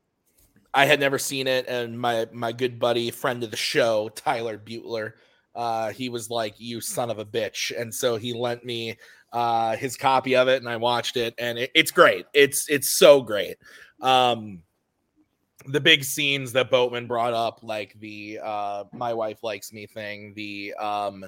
[0.73, 4.57] I had never seen it, and my my good buddy, friend of the show, Tyler
[4.57, 5.15] Butler,
[5.55, 8.97] uh, he was like, "You son of a bitch," and so he lent me
[9.33, 12.25] uh, his copy of it, and I watched it, and it, it's great.
[12.33, 13.57] It's it's so great.
[14.01, 14.61] Um,
[15.65, 20.33] the big scenes that Boatman brought up, like the uh, "My wife likes me" thing,
[20.35, 21.25] the um,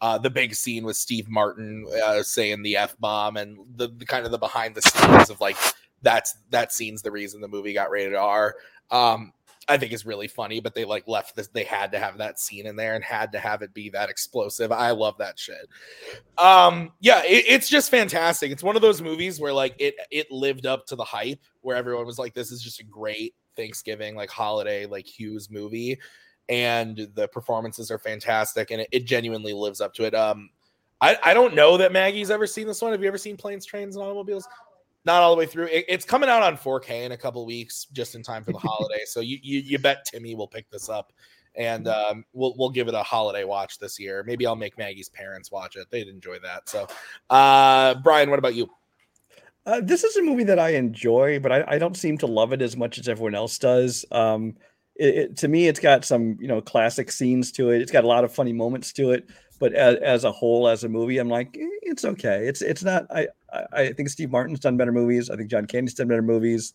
[0.00, 4.06] uh, the big scene with Steve Martin uh, saying the f bomb, and the, the
[4.06, 5.56] kind of the behind the scenes of like
[6.02, 8.54] that's that scene's the reason the movie got rated R.
[8.90, 9.32] Um,
[9.70, 11.48] I think is really funny, but they like left this.
[11.48, 14.08] They had to have that scene in there and had to have it be that
[14.08, 14.72] explosive.
[14.72, 15.68] I love that shit.
[16.38, 18.50] Um, yeah, it, it's just fantastic.
[18.50, 21.76] It's one of those movies where like it it lived up to the hype, where
[21.76, 25.98] everyone was like, "This is just a great Thanksgiving like holiday like Hughes movie,"
[26.48, 30.14] and the performances are fantastic, and it, it genuinely lives up to it.
[30.14, 30.48] Um,
[31.00, 32.92] I I don't know that Maggie's ever seen this one.
[32.92, 34.48] Have you ever seen Planes, Trains, and Automobiles?
[35.08, 35.66] not all the way through.
[35.66, 38.58] It, it's coming out on 4K in a couple weeks, just in time for the
[38.62, 39.00] holiday.
[39.06, 41.12] So you, you, you bet Timmy will pick this up,
[41.54, 42.18] and mm-hmm.
[42.18, 44.22] um, we'll we'll give it a holiday watch this year.
[44.26, 45.88] Maybe I'll make Maggie's parents watch it.
[45.90, 46.68] They'd enjoy that.
[46.68, 46.86] So,
[47.30, 48.68] uh, Brian, what about you?
[49.68, 52.54] Uh, this is a movie that I enjoy, but I, I, don't seem to love
[52.54, 54.04] it as much as everyone else does.
[54.10, 54.56] Um,
[54.96, 57.82] it, it, to me, it's got some you know classic scenes to it.
[57.82, 60.84] It's got a lot of funny moments to it but as, as a whole, as
[60.84, 62.46] a movie, I'm like, eh, it's okay.
[62.46, 63.06] It's it's not.
[63.10, 63.28] I
[63.72, 65.30] I think Steve Martin's done better movies.
[65.30, 66.74] I think John Candy's done better movies.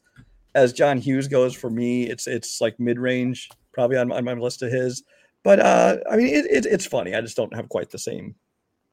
[0.55, 4.33] As John Hughes goes, for me, it's it's like mid range, probably on, on my
[4.33, 5.03] list of his.
[5.43, 7.15] But uh, I mean, it, it, it's funny.
[7.15, 8.35] I just don't have quite the same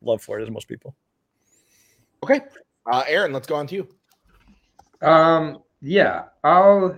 [0.03, 0.95] love for it as most people.
[2.23, 2.41] Okay,
[2.91, 3.89] uh, Aaron, let's go on to you.
[5.03, 6.97] Um, yeah, I'll.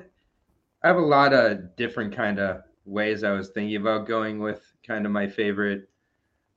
[0.82, 4.60] I have a lot of different kind of ways I was thinking about going with
[4.84, 5.88] kind of my favorite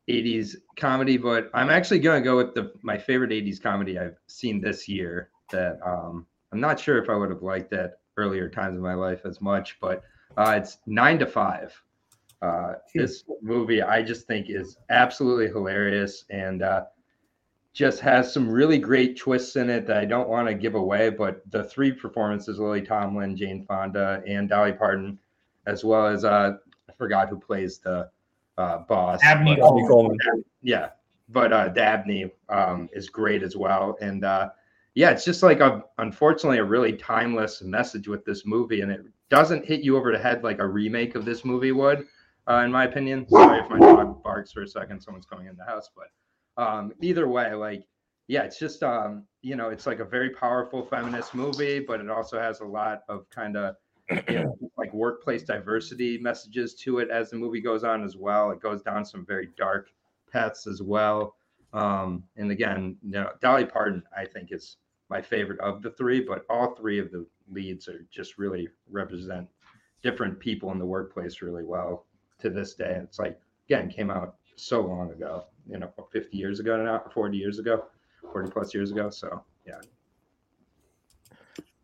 [0.10, 4.18] 80s comedy, but I'm actually going to go with the my favorite 80s comedy I've
[4.28, 5.30] seen this year.
[5.52, 8.94] That um, I'm not sure if I would have liked that earlier times in my
[8.94, 10.04] life as much, but
[10.38, 11.80] uh, it's Nine to Five.
[12.42, 16.84] Uh, this movie I just think is absolutely hilarious and uh,
[17.76, 21.10] just has some really great twists in it that I don't want to give away.
[21.10, 25.20] But the three performances Lily Tomlin, Jane Fonda, and Dolly Parton,
[25.68, 26.54] as well as uh,
[26.90, 28.10] I forgot who plays the
[28.58, 29.20] uh, boss.
[29.22, 29.88] Abney but- Coleman.
[29.90, 30.46] Coleman.
[30.64, 30.90] yeah,
[31.28, 33.98] but uh, Dabney um, is great as well.
[34.00, 34.50] And uh,
[34.94, 39.02] yeah, it's just like a unfortunately a really timeless message with this movie, and it
[39.30, 42.08] doesn't hit you over the head like a remake of this movie would,
[42.50, 43.28] uh, in my opinion.
[43.28, 45.02] Sorry if my dog barks for a second.
[45.02, 46.06] Someone's coming in the house, but
[46.58, 47.86] um, either way, like
[48.28, 52.10] yeah, it's just um, you know, it's like a very powerful feminist movie, but it
[52.10, 53.76] also has a lot of kind of
[54.10, 58.52] you know, like workplace diversity messages to it as the movie goes on as well.
[58.52, 59.90] It goes down some very dark
[60.32, 61.36] paths as well.
[61.74, 64.78] Um, and again, you know, Dolly Parton, I think, is
[65.10, 69.48] my favorite of the three, but all three of the leads are just really represent
[70.02, 72.06] different people in the workplace really well
[72.40, 73.00] to this day.
[73.04, 77.38] It's like, again, came out so long ago, you know, 50 years ago now, 40
[77.38, 77.86] years ago,
[78.32, 79.10] 40 plus years ago.
[79.10, 79.80] So, yeah.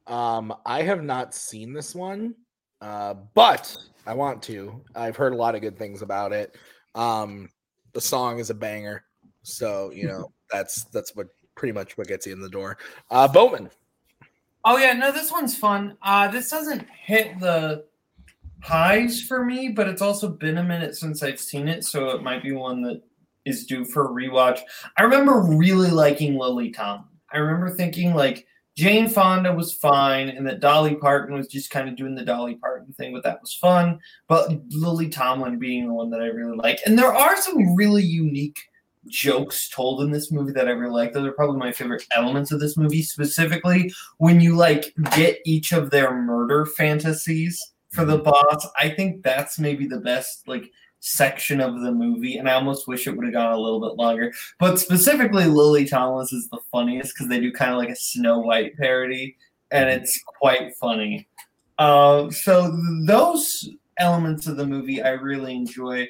[0.08, 2.36] Um, I have not seen this one,
[2.82, 4.82] uh, but I want to.
[4.96, 6.56] I've heard a lot of good things about it.
[6.96, 7.50] Um,
[7.94, 9.04] the song is a banger,
[9.44, 12.78] so you know that's that's what pretty much what gets you in the door.
[13.10, 13.70] Uh, Bowman,
[14.64, 15.98] Oh yeah, no, this one's fun.
[16.02, 17.86] Uh this doesn't hit the
[18.62, 22.24] highs for me, but it's also been a minute since I've seen it, so it
[22.24, 23.02] might be one that
[23.46, 24.60] is due for a rewatch.
[24.98, 27.06] I remember really liking Lily Tomlin.
[27.34, 28.46] I remember thinking like
[28.78, 32.56] Jane Fonda was fine and that Dolly Parton was just kind of doing the Dolly
[32.56, 34.00] Parton thing, but that was fun.
[34.28, 36.80] But Lily Tomlin being the one that I really like.
[36.86, 38.60] And there are some really unique
[39.08, 41.14] jokes told in this movie that I really like.
[41.14, 45.72] Those are probably my favorite elements of this movie, specifically when you like get each
[45.72, 47.60] of their murder fantasies
[47.92, 48.68] for the boss.
[48.78, 53.08] I think that's maybe the best like section of the movie, and I almost wish
[53.08, 54.32] it would have gone a little bit longer.
[54.60, 58.40] But specifically, Lily Tomlin is the funniest because they do kind of like a Snow
[58.40, 59.36] White parody,
[59.72, 61.28] and it's quite funny.
[61.78, 66.08] Uh, so those elements of the movie I really enjoy.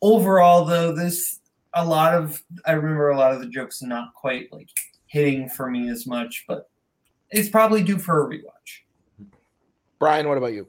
[0.00, 1.40] Overall, though, this
[1.74, 4.68] a lot of I remember a lot of the jokes not quite like
[5.06, 6.70] hitting for me as much, but
[7.30, 9.30] it's probably due for a rewatch.
[9.98, 10.68] Brian, what about you?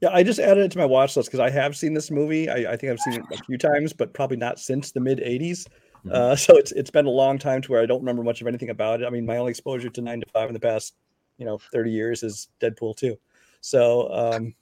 [0.00, 2.48] Yeah, I just added it to my watch list because I have seen this movie.
[2.48, 5.18] I, I think I've seen it a few times, but probably not since the mid
[5.18, 5.66] '80s.
[6.10, 8.46] Uh, so it's it's been a long time to where I don't remember much of
[8.46, 9.06] anything about it.
[9.06, 10.94] I mean, my only exposure to Nine to Five in the past,
[11.38, 13.16] you know, 30 years is Deadpool 2.
[13.60, 14.54] So, um,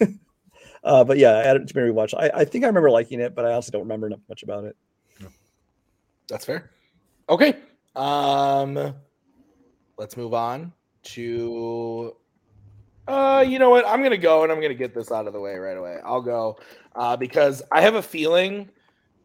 [0.84, 2.14] uh, but yeah, I added it to my rewatch.
[2.16, 4.76] I, I think I remember liking it, but I also don't remember much about it.
[6.28, 6.70] That's fair.
[7.28, 7.56] Okay.
[7.94, 8.94] Um
[9.96, 12.16] let's move on to
[13.08, 13.86] uh you know what?
[13.86, 15.98] I'm to go and I'm to get this out of the way right away.
[16.04, 16.58] I'll go
[16.94, 18.70] uh because I have a feeling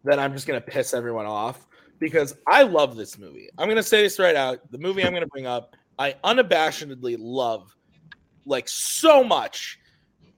[0.03, 1.67] that I'm just to piss everyone off
[1.99, 3.49] because I love this movie.
[3.57, 4.59] I'm to say this right out.
[4.71, 7.73] The movie I'm to bring up, I unabashedly love
[8.45, 9.79] like so much.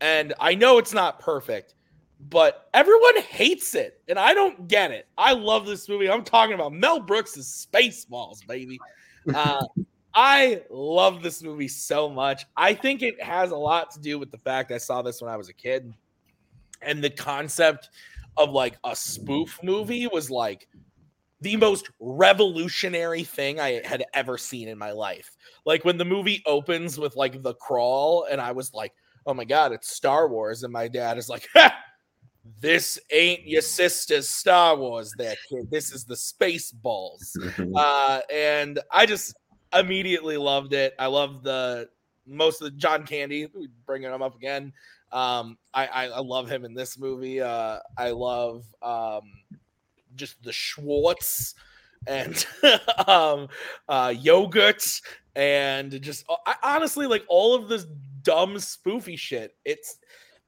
[0.02, 1.76] And I know it's not perfect,
[2.30, 5.08] but everyone hates it, and I don't get it.
[5.18, 6.10] I love this movie.
[6.10, 8.80] I'm talking about Mel Brooks' Spaceballs, baby.
[9.34, 9.66] Uh,
[10.16, 12.46] I love this movie so much.
[12.56, 15.32] I think it has a lot to do with the fact I saw this when
[15.32, 15.94] I was a kid,
[16.82, 17.90] and the concept
[18.38, 20.68] of like a spoof movie was like
[21.42, 25.36] the most revolutionary thing I had ever seen in my life.
[25.66, 28.94] Like when the movie opens with like the crawl, and I was like,
[29.26, 31.76] "Oh my god, it's Star Wars!" And my dad is like, ha!
[32.60, 35.70] "This ain't your sister's Star Wars, there, kid.
[35.70, 37.36] This is the Space Balls."
[37.76, 39.36] uh, and I just
[39.76, 40.94] immediately loved it.
[41.00, 41.90] I love the
[42.26, 43.48] most of the John Candy
[43.86, 44.74] bringing him up again.
[45.12, 47.42] Um, I, I I love him in this movie.
[47.42, 49.32] Uh, I love um
[50.16, 51.56] just the Schwartz
[52.08, 52.46] and
[53.08, 53.48] um,
[53.88, 55.02] uh, yogurt
[55.36, 57.86] and just uh, I, honestly like all of this
[58.24, 59.56] dumb spoofy shit.
[59.66, 59.98] It's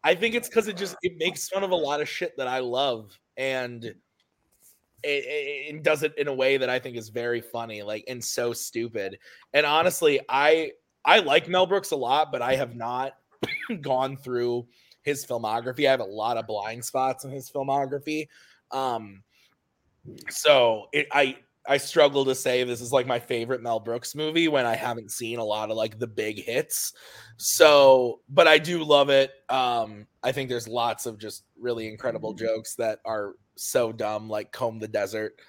[0.03, 2.47] I think it's because it just it makes fun of a lot of shit that
[2.47, 3.95] I love and
[5.05, 8.23] it, it, does it in a way that I think is very funny, like and
[8.23, 9.19] so stupid.
[9.53, 10.71] And honestly, I
[11.03, 13.13] I like Mel Brooks a lot, but I have not
[13.81, 14.67] gone through
[15.03, 15.87] his filmography.
[15.87, 18.27] I have a lot of blind spots in his filmography.
[18.71, 19.23] Um,
[20.29, 21.37] so it, I
[21.67, 25.11] I struggle to say this is like my favorite Mel Brooks movie when I haven't
[25.11, 26.93] seen a lot of like the big hits.
[27.37, 29.31] So, but I do love it.
[29.49, 34.51] Um, I think there's lots of just really incredible jokes that are so dumb, like
[34.51, 35.39] Comb the Desert.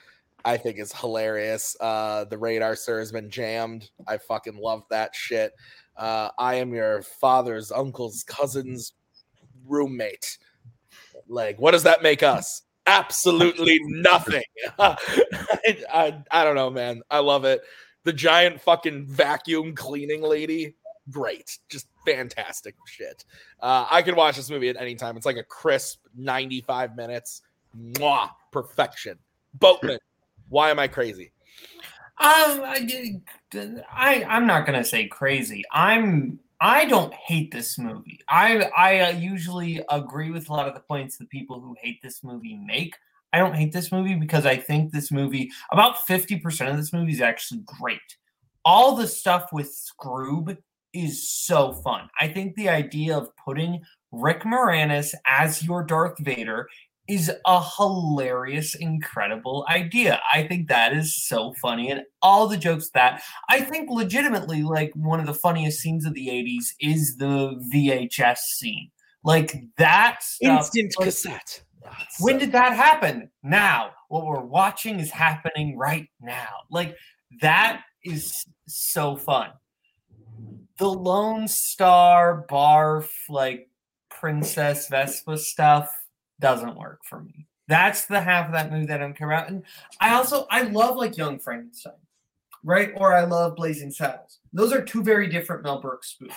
[0.45, 1.77] I think is hilarious.
[1.81, 3.91] Uh, the radar sir has been jammed.
[4.07, 5.53] I fucking love that shit.
[5.97, 8.93] Uh, I am your father's uncle's cousin's
[9.67, 10.39] roommate.
[11.27, 12.63] Like, what does that make us?
[12.87, 14.43] Absolutely nothing.
[14.79, 14.97] I,
[15.93, 17.03] I, I don't know, man.
[17.11, 17.63] I love it.
[18.05, 20.77] The giant fucking vacuum cleaning lady,
[21.11, 21.59] great.
[21.69, 23.25] Just fantastic shit.
[23.59, 25.17] Uh, I could watch this movie at any time.
[25.17, 27.43] It's like a crisp 95 minutes.
[27.75, 29.19] Mwah, perfection.
[29.55, 29.99] Boatman,
[30.49, 31.33] why am I crazy?
[32.19, 33.21] Um, I,
[33.93, 35.63] I I'm not gonna say crazy.
[35.71, 38.21] I'm I don't hate this movie.
[38.29, 42.01] I I uh, usually agree with a lot of the points the people who hate
[42.03, 42.97] this movie make.
[43.33, 47.13] I don't hate this movie because I think this movie about 50% of this movie
[47.13, 48.01] is actually great.
[48.65, 50.57] All the stuff with Skroob
[50.95, 52.09] is so fun.
[52.19, 56.69] I think the idea of putting Rick Moranis as your Darth Vader
[57.09, 60.21] is a hilarious, incredible idea.
[60.33, 61.91] I think that is so funny.
[61.91, 66.15] And all the jokes that I think legitimately, like one of the funniest scenes of
[66.15, 68.91] the 80s is the VHS scene.
[69.25, 71.63] Like that stuff, Instant like, cassette.
[72.21, 73.31] when did that happen?
[73.43, 73.91] Now.
[74.09, 76.61] What we're watching is happening right now.
[76.71, 76.97] Like
[77.41, 79.51] that is so fun.
[80.79, 83.69] The Lone Starr barf, like
[84.09, 85.91] Princess Vespa stuff
[86.41, 87.47] doesn't work for me.
[87.69, 89.49] That's the half of that movie that I'm care about.
[89.49, 89.63] And
[90.01, 91.95] I also I love like Young Frankenstein,
[92.63, 92.93] right?
[92.97, 94.39] Or I love Blazing Saddles.
[94.53, 96.37] Those are two very different Mel Brooks movies.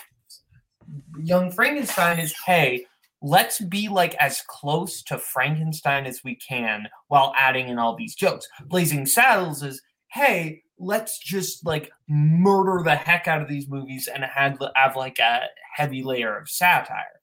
[1.22, 2.86] Young Frankenstein is hey,
[3.22, 8.16] let's be like as close to Frankenstein as we can while adding in all these
[8.16, 8.48] jokes.
[8.66, 14.24] Blazing Saddles is hey, let's just like murder the heck out of these movies and
[14.24, 15.42] have, have like a
[15.76, 17.20] heavy layer of satire.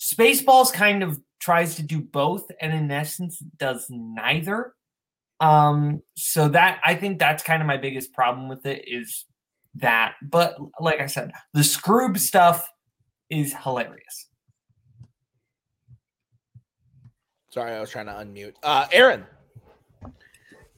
[0.00, 4.74] Spaceballs kind of tries to do both and in essence does neither.
[5.40, 9.26] Um so that I think that's kind of my biggest problem with it is
[9.74, 12.68] that but like I said, the Skroob stuff
[13.30, 14.28] is hilarious.
[17.50, 18.52] Sorry, I was trying to unmute.
[18.62, 19.24] Uh, Aaron.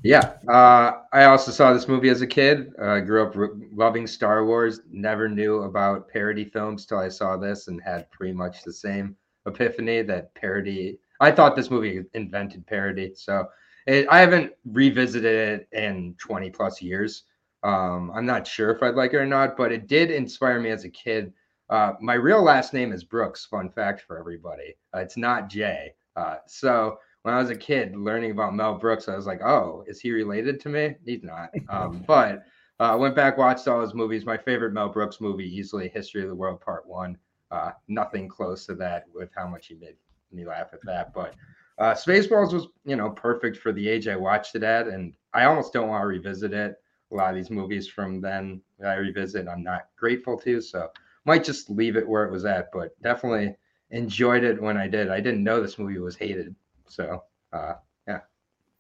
[0.04, 2.72] Yeah, uh, I also saw this movie as a kid.
[2.80, 4.80] Uh, grew up r- loving Star Wars.
[4.88, 9.16] Never knew about parody films till I saw this, and had pretty much the same
[9.48, 10.98] epiphany that parody.
[11.20, 13.46] I thought this movie invented parody, so
[13.86, 17.24] it, I haven't revisited it in twenty plus years.
[17.62, 20.70] Um, I'm not sure if I'd like it or not, but it did inspire me
[20.70, 21.32] as a kid.
[21.70, 23.46] Uh, my real last name is Brooks.
[23.46, 25.92] Fun fact for everybody: uh, it's not Jay.
[26.16, 29.84] Uh, so when I was a kid learning about Mel Brooks, I was like, oh,
[29.86, 30.94] is he related to me?
[31.04, 31.50] He's not.
[31.68, 32.42] Um, but
[32.80, 34.24] I uh, went back, watched all his movies.
[34.24, 37.18] My favorite Mel Brooks movie, easily History of the World Part One.
[37.50, 39.96] Uh, nothing close to that with how much he made
[40.32, 41.14] me laugh at that.
[41.14, 41.34] But
[41.78, 44.88] uh, Spaceballs was, you know, perfect for the age I watched it at.
[44.88, 46.76] And I almost don't want to revisit it.
[47.10, 50.60] A lot of these movies from then I revisit, I'm not grateful to.
[50.60, 50.90] So
[51.24, 52.68] might just leave it where it was at.
[52.72, 53.56] But definitely
[53.90, 55.10] enjoyed it when I did.
[55.10, 56.54] I didn't know this movie was hated.
[56.88, 57.22] So
[57.52, 57.74] uh.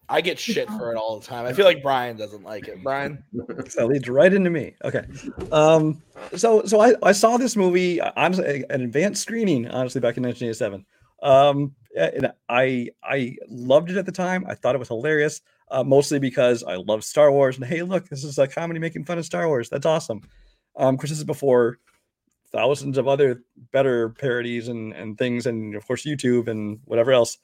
[0.08, 1.44] I get shit for it all the time.
[1.44, 2.82] I feel like Brian doesn't like it.
[2.82, 3.22] Brian.
[3.32, 4.74] that leads right into me.
[4.84, 5.04] Okay.
[5.52, 6.02] Um,
[6.34, 10.86] so so I, I saw this movie honestly an advanced screening, honestly, back in 1987.
[11.22, 14.46] Um, and I I loved it at the time.
[14.48, 17.56] I thought it was hilarious, uh, mostly because I love Star Wars.
[17.56, 19.68] And hey, look, this is a comedy making fun of Star Wars.
[19.68, 20.22] That's awesome.
[20.76, 21.78] Um, because this is before
[22.50, 23.42] thousands of other
[23.72, 27.36] better parodies and and things, and of course YouTube and whatever else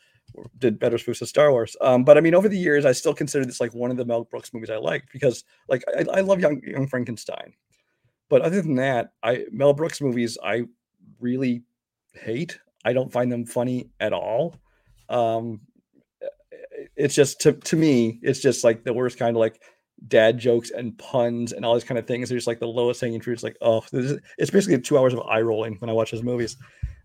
[0.58, 1.76] did better spoofs of Star Wars.
[1.80, 4.04] Um, but I mean, over the years, I still consider this like one of the
[4.04, 7.54] Mel Brooks movies I like because like I, I love Young Young Frankenstein.
[8.28, 10.64] But other than that, I Mel Brooks movies I
[11.20, 11.62] really
[12.14, 12.58] hate.
[12.84, 14.56] I don't find them funny at all.
[15.08, 15.60] Um,
[16.96, 19.60] it's just to to me, it's just like the worst kind of like
[20.08, 22.28] dad jokes and puns and all these kind of things.
[22.28, 23.34] They're just like the lowest hanging fruit.
[23.34, 26.56] It's like, oh, it's basically two hours of eye rolling when I watch his movies.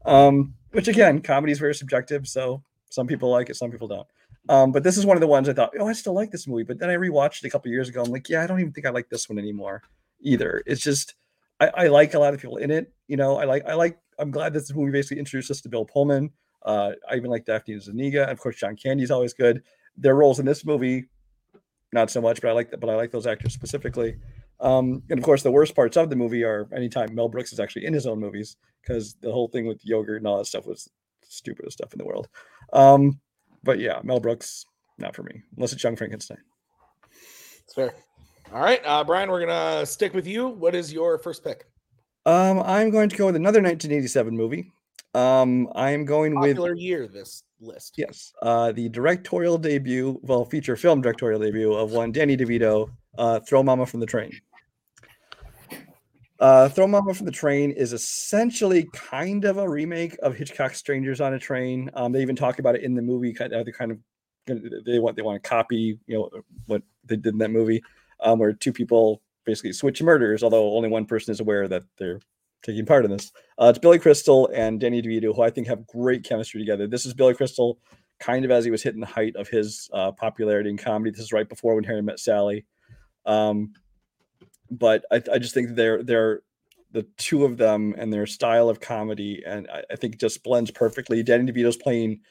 [0.06, 2.28] Um, which again, comedy is very subjective.
[2.28, 4.08] So some people like it, some people don't.
[4.48, 6.48] Um, but this is one of the ones I thought, oh, I still like this
[6.48, 6.64] movie.
[6.64, 8.02] But then I rewatched it a couple years ago.
[8.04, 9.84] I'm like, yeah, I don't even think I like this one anymore
[10.22, 10.64] either.
[10.66, 11.16] It's just
[11.60, 12.92] I, I like a lot of people in it.
[13.08, 15.86] You know, I like I like I'm glad this movie basically introduced us to Bill
[15.86, 16.32] Pullman.
[16.64, 18.24] Uh, I even like Daphne Zuniga.
[18.24, 19.64] And of course, John Candy's always good.
[19.98, 21.06] Their roles in this movie,
[21.94, 24.18] not so much, but I like that, but I like those actors specifically.
[24.60, 27.60] Um, and of course, the worst parts of the movie are anytime Mel Brooks is
[27.60, 30.66] actually in his own movies, because the whole thing with yogurt and all that stuff
[30.66, 30.90] was
[31.24, 32.28] stupidest stuff in the world.
[32.74, 33.20] Um,
[33.64, 34.66] but yeah, Mel Brooks,
[34.98, 36.38] not for me, unless it's Young Frankenstein.
[37.02, 37.94] That's fair.
[38.54, 40.48] All right, uh, Brian, we're gonna stick with you.
[40.48, 41.66] What is your first pick?
[42.26, 44.72] Um, I'm going to go with another 1987 movie.
[45.16, 47.96] Um, I'm going with Popular with year this list.
[47.98, 53.40] yes, uh, the directorial debut, well, feature film directorial debut of one Danny DeVito, uh,
[53.40, 54.32] "Throw Mama from the Train."
[56.40, 61.22] Uh, "Throw Mama from the Train" is essentially kind of a remake of Hitchcock's "Strangers
[61.22, 63.34] on a Train." Um, they even talk about it in the movie.
[63.38, 64.00] They kind of
[64.86, 66.30] they want they want to copy you know
[66.66, 67.84] what they did in that movie,
[68.22, 72.20] um, where two people basically switch murders, although only one person is aware that they're
[72.64, 73.32] taking part in this.
[73.58, 76.88] Uh, it's Billy Crystal and Danny DeVito, who I think have great chemistry together.
[76.88, 77.80] This is Billy Crystal,
[78.20, 81.12] kind of as he was hitting the height of his uh, popularity in comedy.
[81.12, 82.66] This is right before when Harry met Sally.
[83.26, 83.74] Um,
[84.72, 86.42] but I, I just think they're they're
[86.92, 90.72] the two of them and their style of comedy, and I, I think just blends
[90.72, 91.22] perfectly.
[91.22, 92.22] Danny DeVito's playing,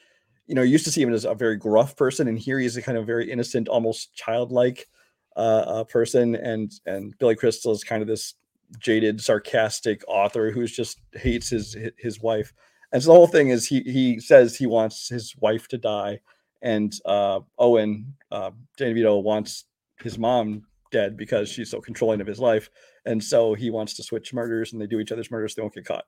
[0.47, 2.77] you know, you used to see him as a very gruff person, and here he's
[2.77, 4.87] a kind of very innocent, almost childlike
[5.35, 8.35] uh, uh, person, and and Billy Crystal is kind of this
[8.77, 12.53] jaded, sarcastic author who's just hates his his wife.
[12.91, 16.19] And so the whole thing is he he says he wants his wife to die,
[16.61, 19.65] and uh, Owen uh, Danny DeVito wants
[20.01, 22.69] his mom dead because she's so controlling of his life,
[23.05, 25.63] and so he wants to switch murders, and they do each other's murders, so they
[25.63, 26.05] won't get caught.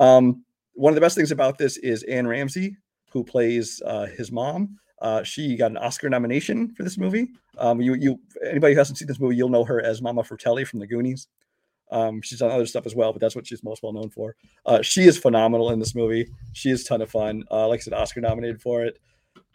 [0.00, 2.76] Um, one of the best things about this is Anne Ramsey,
[3.10, 4.78] who plays uh, his mom.
[5.00, 7.28] Uh, she got an Oscar nomination for this movie.
[7.58, 10.64] Um, you, you, anybody who hasn't seen this movie, you'll know her as Mama Fratelli
[10.64, 11.28] from The Goonies.
[11.90, 14.34] Um, she's done other stuff as well, but that's what she's most well known for.
[14.64, 16.28] Uh, she is phenomenal in this movie.
[16.52, 17.44] She is a ton of fun.
[17.50, 18.98] Uh, like I said, Oscar nominated for it.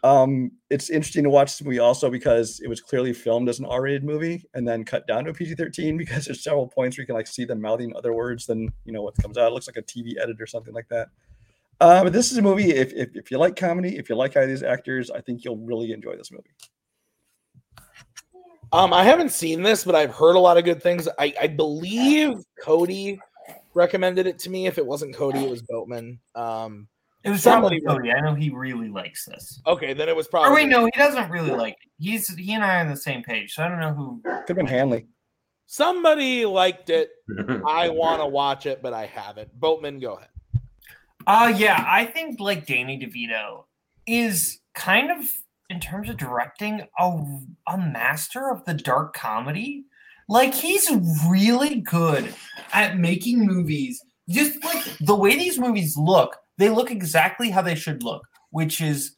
[0.02, 3.66] Um, it's interesting to watch this movie also because it was clearly filmed as an
[3.66, 7.06] R-rated movie and then cut down to a PG-13 because there's several points where you
[7.06, 9.48] can like see them mouthing other words than you know what comes out.
[9.48, 11.08] It looks like a TV edit or something like that.
[11.80, 12.70] Uh, but this is a movie.
[12.70, 15.44] If, if if you like comedy, if you like either of these actors, I think
[15.44, 16.50] you'll really enjoy this movie.
[18.72, 21.06] Um, I haven't seen this, but I've heard a lot of good things.
[21.18, 23.20] I, I believe Cody
[23.74, 24.66] recommended it to me.
[24.66, 26.18] If it wasn't Cody, it was Boatman.
[26.34, 26.88] Um,
[27.24, 28.12] It was Somebody- probably Cody.
[28.12, 29.60] I know he really likes this.
[29.66, 30.50] okay, then it was probably.
[30.50, 31.90] Or wait, no, he doesn't really like it.
[31.98, 34.20] He's he and I are on the same page, so I don't know who.
[34.22, 35.06] Could have been Hanley.
[35.66, 37.10] Somebody liked it.
[37.66, 39.58] I want to watch it, but I haven't.
[39.58, 40.28] Boatman, go ahead.
[41.26, 43.64] Uh yeah, I think like Danny DeVito
[44.06, 45.24] is kind of
[45.70, 47.24] in terms of directing a
[47.68, 49.84] a master of the dark comedy.
[50.28, 50.90] Like he's
[51.28, 52.34] really good
[52.72, 54.02] at making movies.
[54.28, 58.80] Just like the way these movies look, they look exactly how they should look, which
[58.80, 59.16] is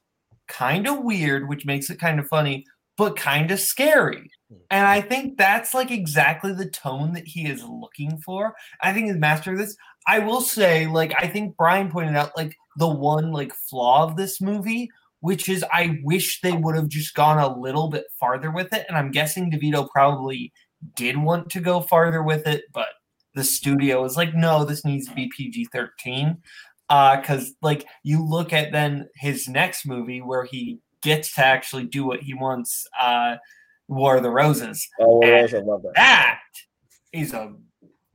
[0.49, 2.65] kind of weird, which makes it kind of funny,
[2.97, 4.31] but kind of scary.
[4.71, 8.55] And I think that's like exactly the tone that he is looking for.
[8.83, 9.77] I think he's master of this.
[10.07, 14.17] I will say, like, I think Brian pointed out, like, the one like flaw of
[14.17, 14.89] this movie,
[15.21, 18.87] which is I wish they would have just gone a little bit farther with it.
[18.89, 20.51] And I'm guessing DeVito probably
[20.97, 22.89] did want to go farther with it, but
[23.35, 26.37] the studio was like, no, this needs to be PG 13.
[26.91, 31.85] Uh, because like you look at then his next movie where he gets to actually
[31.85, 33.37] do what he wants, uh,
[33.89, 35.93] War of the Roses Oh, And I love that.
[35.95, 36.41] that
[37.13, 37.53] is a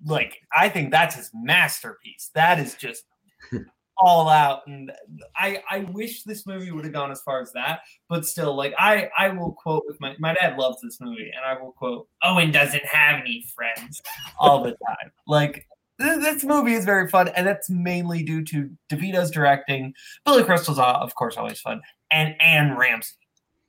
[0.06, 2.32] like I think that's his masterpiece.
[2.34, 3.04] That is just
[3.98, 4.92] all out and
[5.36, 8.74] I I wish this movie would have gone as far as that, but still like
[8.80, 12.08] I I will quote with my my dad loves this movie and I will quote
[12.24, 14.02] Owen doesn't have any friends
[14.40, 15.12] all the time.
[15.28, 15.68] Like
[16.00, 19.94] this movie is very fun and that's mainly due to DeVito's directing.
[20.26, 21.82] Billy Crystal's of course always fun
[22.12, 23.16] and Anne Ramsey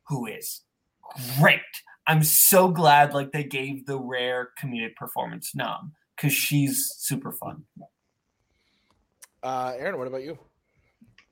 [0.06, 0.62] who is
[1.38, 1.60] great.
[2.06, 7.64] I'm so glad like they gave the rare comedic performance nom because she's super fun.
[9.42, 10.38] Uh, Aaron, what about you?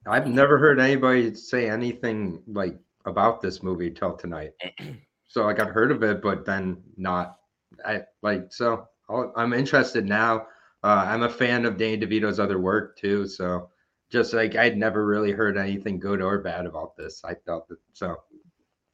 [0.07, 4.53] I've never heard anybody say anything like about this movie till tonight.
[5.31, 7.37] So like I've heard of it, but then not.
[7.85, 10.47] I like so I'll, I'm interested now.
[10.89, 13.26] Uh, I'm a fan of Danny DeVito's other work too.
[13.28, 13.68] So
[14.09, 17.22] just like I'd never really heard anything good or bad about this.
[17.26, 18.16] I felt it so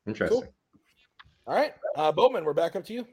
[0.04, 0.48] interesting.
[1.46, 3.06] All right, uh, Boatman, we're back up to you.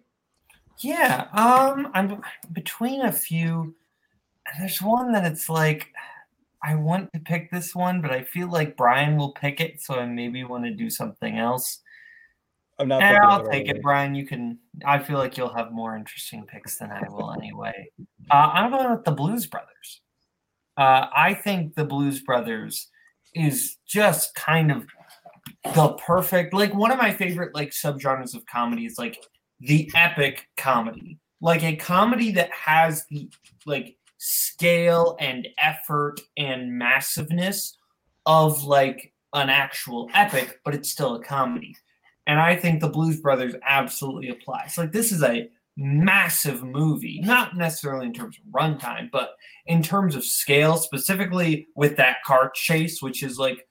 [0.79, 2.23] Yeah, um, I'm
[2.53, 3.75] between a few.
[4.57, 5.89] There's one that it's like
[6.63, 9.93] I want to pick this one, but I feel like Brian will pick it, so
[9.93, 11.82] I maybe want to do something else.
[12.82, 13.03] I'm not.
[13.03, 14.15] And picking I'll take it, Brian.
[14.15, 14.57] You can.
[14.86, 17.89] I feel like you'll have more interesting picks than I will anyway.
[18.29, 20.01] Uh, I'm going with the Blues Brothers.
[20.77, 22.88] Uh, I think the Blues Brothers
[23.36, 24.86] is just kind of
[25.75, 29.23] the perfect, like one of my favorite like subgenres of comedy is like
[29.59, 33.29] the epic comedy, like a comedy that has the
[33.67, 37.77] like scale and effort and massiveness
[38.25, 41.75] of like an actual epic, but it's still a comedy
[42.28, 44.78] and I think the Blues Brothers absolutely applies.
[44.78, 49.32] Like this is a massive movie, not necessarily in terms of runtime, but
[49.65, 53.67] in terms of scale, specifically with that car chase, which is like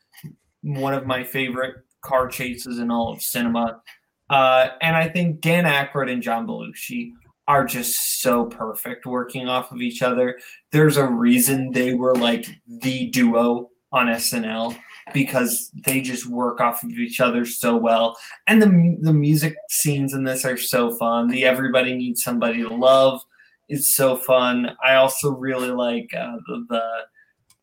[0.62, 3.80] one of my favorite car chases in all of cinema.
[4.28, 7.12] Uh, and I think Dan Aykroyd and John Belushi
[7.48, 10.38] are just so perfect working off of each other.
[10.70, 14.76] There's a reason they were like the duo on SNL
[15.12, 18.16] because they just work off of each other so well.
[18.46, 21.28] And the the music scenes in this are so fun.
[21.28, 23.20] The everybody needs somebody to love
[23.68, 24.76] is so fun.
[24.84, 26.82] I also really like uh, the, the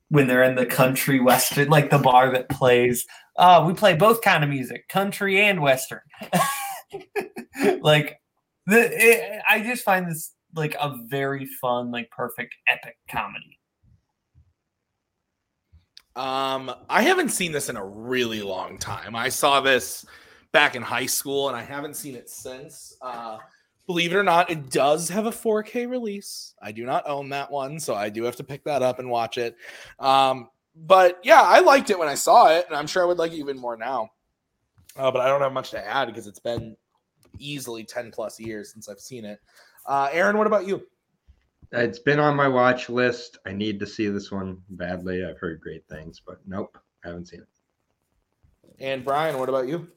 [0.09, 3.05] when they're in the country western, like the bar that plays.
[3.37, 6.01] Uh, we play both kind of music, country and western.
[7.81, 8.19] like
[8.65, 13.56] the, it, I just find this like a very fun, like perfect epic comedy.
[16.17, 19.15] Um, I haven't seen this in a really long time.
[19.15, 20.03] I saw this
[20.51, 22.97] back in high school, and I haven't seen it since.
[23.01, 23.37] Uh,
[23.85, 26.55] believe it or not, it does have a 4K release.
[26.59, 29.11] I do not own that one, so I do have to pick that up and
[29.11, 29.55] watch it.
[29.99, 33.19] Um, but yeah, I liked it when I saw it, and I'm sure I would
[33.19, 34.09] like it even more now.
[34.95, 36.75] Uh, but I don't have much to add because it's been
[37.37, 39.39] easily 10 plus years since I've seen it.
[39.85, 40.81] Uh, Aaron, what about you?
[41.71, 43.39] It's been on my watch list.
[43.45, 45.25] I need to see this one badly.
[45.25, 47.47] I've heard great things, but nope, I haven't seen it.
[48.79, 49.87] And Brian, what about you?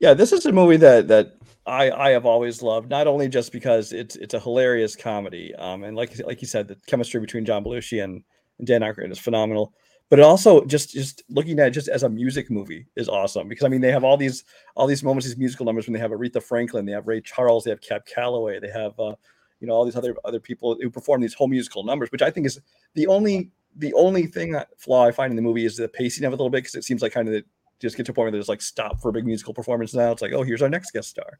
[0.00, 1.36] Yeah, this is a movie that that
[1.66, 2.90] I I have always loved.
[2.90, 6.68] Not only just because it's it's a hilarious comedy, um, and like like you said,
[6.68, 8.22] the chemistry between John Belushi and,
[8.58, 9.74] and Dan Aykroyd is phenomenal.
[10.10, 13.46] But it also just just looking at it just as a music movie is awesome
[13.46, 14.44] because I mean they have all these
[14.74, 17.64] all these moments, these musical numbers when they have Aretha Franklin, they have Ray Charles,
[17.64, 19.14] they have Cab Calloway, they have uh,
[19.60, 22.30] you know all these other other people who perform these whole musical numbers, which I
[22.30, 22.60] think is
[22.94, 26.24] the only the only thing that flaw I find in the movie is the pacing
[26.24, 27.44] of it a little bit because it seems like kind of
[27.80, 30.12] just get to a point where there's like stop for a big musical performance now.
[30.12, 31.38] It's like oh here's our next guest star.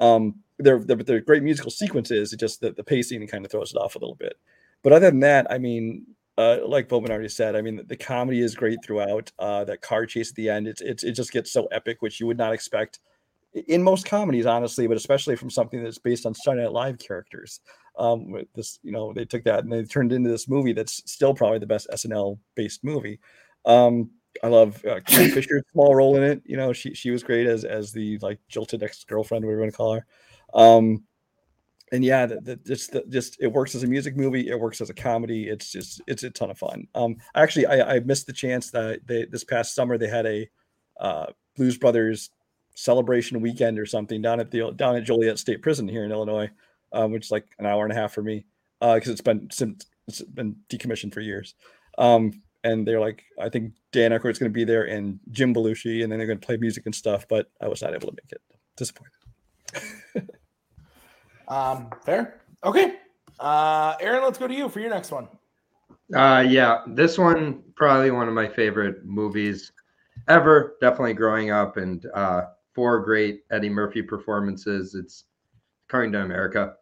[0.00, 2.32] Um, they're, they're they're great musical sequences.
[2.32, 4.38] It just the, the pacing kind of throws it off a little bit.
[4.82, 6.06] But other than that, I mean,
[6.36, 9.32] uh, like Bowman already said, I mean, the, the comedy is great throughout.
[9.38, 12.20] Uh, that car chase at the end, it's, it's it just gets so epic, which
[12.20, 12.98] you would not expect
[13.54, 17.60] in most comedies, honestly, but especially from something that's based on Saturday Night Live characters.
[17.96, 20.72] Um, with this, you know, they took that and they turned it into this movie
[20.72, 23.20] that's still probably the best SNL based movie.
[23.64, 24.10] Um,
[24.42, 26.42] I love uh, Carrie Fisher's small role in it.
[26.44, 29.62] You know, she she was great as as the like jilted ex girlfriend, whatever you
[29.62, 30.06] want to call her.
[30.54, 31.04] Um,
[31.92, 34.48] and yeah, the, the, just the, just it works as a music movie.
[34.48, 35.48] It works as a comedy.
[35.48, 36.88] It's just it's a ton of fun.
[36.96, 40.48] Um, actually, I, I missed the chance that they this past summer they had a
[40.98, 41.26] uh,
[41.56, 42.30] Blues Brothers
[42.74, 46.50] celebration weekend or something down at the down at Joliet State Prison here in Illinois,
[46.92, 48.44] um, which is like an hour and a half for me
[48.80, 49.48] because uh, it's been
[50.06, 51.54] it's been decommissioned for years.
[51.98, 56.02] Um, and they're like, I think Dan Aykroyd's going to be there and Jim Belushi,
[56.02, 57.26] and then they're going to play music and stuff.
[57.28, 58.40] But I was not able to make it.
[58.76, 59.12] Disappointed.
[61.48, 62.40] um, fair.
[62.64, 62.96] Okay.
[63.38, 65.28] Uh, Aaron, let's go to you for your next one.
[66.14, 69.72] Uh, yeah, this one probably one of my favorite movies
[70.28, 70.76] ever.
[70.80, 72.42] Definitely growing up, and uh,
[72.74, 74.94] four great Eddie Murphy performances.
[74.94, 75.24] It's
[75.88, 76.74] coming to America.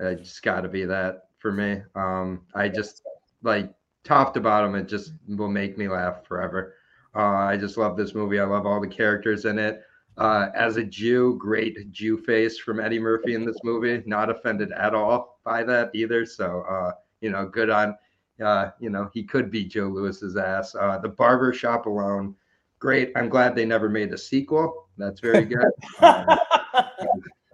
[0.00, 1.82] It's got to be that for me.
[1.94, 3.02] Um, I just
[3.42, 3.72] like
[4.04, 4.74] top to bottom.
[4.74, 6.74] It just will make me laugh forever.
[7.14, 8.38] Uh, I just love this movie.
[8.38, 9.82] I love all the characters in it.
[10.18, 14.02] Uh, as a Jew, great Jew face from Eddie Murphy in this movie.
[14.04, 16.26] Not offended at all by that either.
[16.26, 17.96] So, uh, you know, good on,
[18.44, 20.74] uh, you know, he could be Joe Louis's ass.
[20.74, 22.34] Uh, the barber shop alone,
[22.78, 23.12] great.
[23.16, 24.88] I'm glad they never made a sequel.
[24.96, 25.70] That's very good.
[26.00, 26.36] Uh,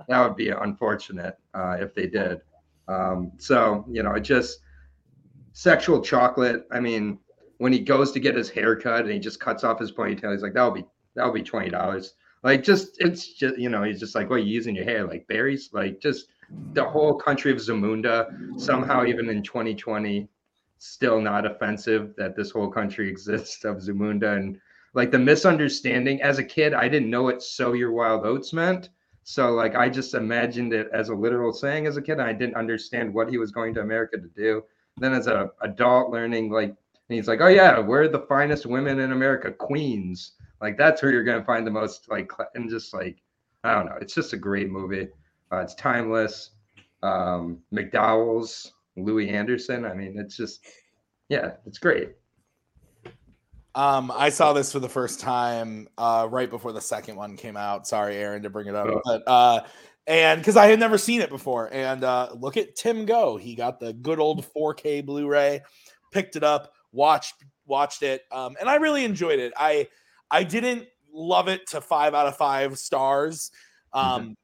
[0.08, 2.40] that would be unfortunate uh, if they did.
[2.88, 4.60] Um, so, you know, it just
[5.52, 6.66] sexual chocolate.
[6.70, 7.18] I mean,
[7.58, 10.32] when he goes to get his hair cut and he just cuts off his ponytail,
[10.32, 12.10] he's like, that'll be, that'll be $20
[12.44, 15.26] like just it's just you know he's just like what you using your hair like
[15.26, 16.28] berries like just
[16.74, 18.28] the whole country of zamunda
[18.60, 20.28] somehow even in 2020
[20.78, 24.60] still not offensive that this whole country exists of zamunda and
[24.94, 28.90] like the misunderstanding as a kid i didn't know what sow your wild oats meant
[29.22, 32.56] so like i just imagined it as a literal saying as a kid i didn't
[32.56, 34.62] understand what he was going to america to do
[34.96, 39.00] then as a adult learning like and he's like oh yeah we're the finest women
[39.00, 43.22] in america queens like that's where you're gonna find the most like and just like
[43.64, 43.96] I don't know.
[44.00, 45.08] It's just a great movie.
[45.50, 46.50] Uh, it's timeless.
[47.02, 49.86] Um, McDowell's, Louie Anderson.
[49.86, 50.66] I mean, it's just
[51.30, 52.10] yeah, it's great.
[53.74, 57.56] Um, I saw this for the first time uh, right before the second one came
[57.56, 57.86] out.
[57.86, 59.00] Sorry, Aaron, to bring it up, oh.
[59.04, 59.60] but uh,
[60.06, 63.36] and because I had never seen it before, and uh, look at Tim go.
[63.36, 65.62] He got the good old 4K Blu-ray,
[66.12, 67.34] picked it up, watched
[67.66, 69.52] watched it, um, and I really enjoyed it.
[69.56, 69.88] I
[70.30, 73.50] I didn't love it to five out of five stars.
[73.92, 74.36] Um,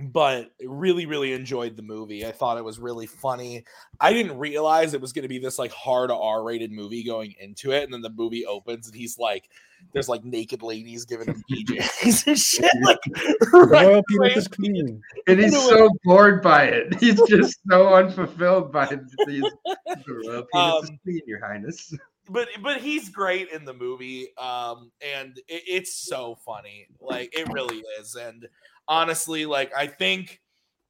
[0.00, 2.24] but really, really enjoyed the movie.
[2.26, 3.64] I thought it was really funny.
[4.00, 7.34] I didn't realize it was going to be this like hard R rated movie going
[7.40, 7.84] into it.
[7.84, 9.48] And then the movie opens and he's like,
[9.92, 12.70] there's like naked ladies giving him PJs and shit.
[12.82, 12.98] Like,
[13.52, 14.02] right Royal away.
[14.08, 15.00] penis is clean.
[15.26, 16.94] And he's so bored by it.
[17.00, 18.86] He's just so unfulfilled by
[19.26, 19.42] these.
[19.42, 21.94] The royal penis Um, clean, Your Highness.
[22.30, 27.48] but but he's great in the movie um and it, it's so funny like it
[27.50, 28.46] really is and
[28.88, 30.40] honestly like i think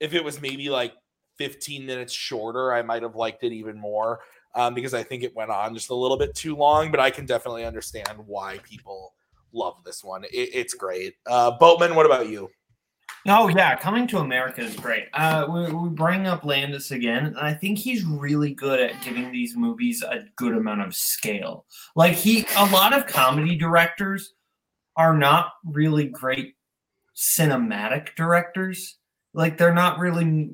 [0.01, 0.95] if it was maybe like
[1.37, 4.21] 15 minutes shorter i might have liked it even more
[4.55, 7.11] um because i think it went on just a little bit too long but i
[7.11, 9.15] can definitely understand why people
[9.53, 12.49] love this one it, it's great uh boatman what about you
[13.27, 15.09] Oh yeah, coming to America is great.
[15.13, 19.33] Uh, we, we bring up Landis again, and I think he's really good at giving
[19.33, 21.67] these movies a good amount of scale.
[21.97, 24.35] Like he, a lot of comedy directors
[24.97, 26.55] are not really great
[27.19, 28.97] cinematic directors.
[29.35, 30.51] Like they're not really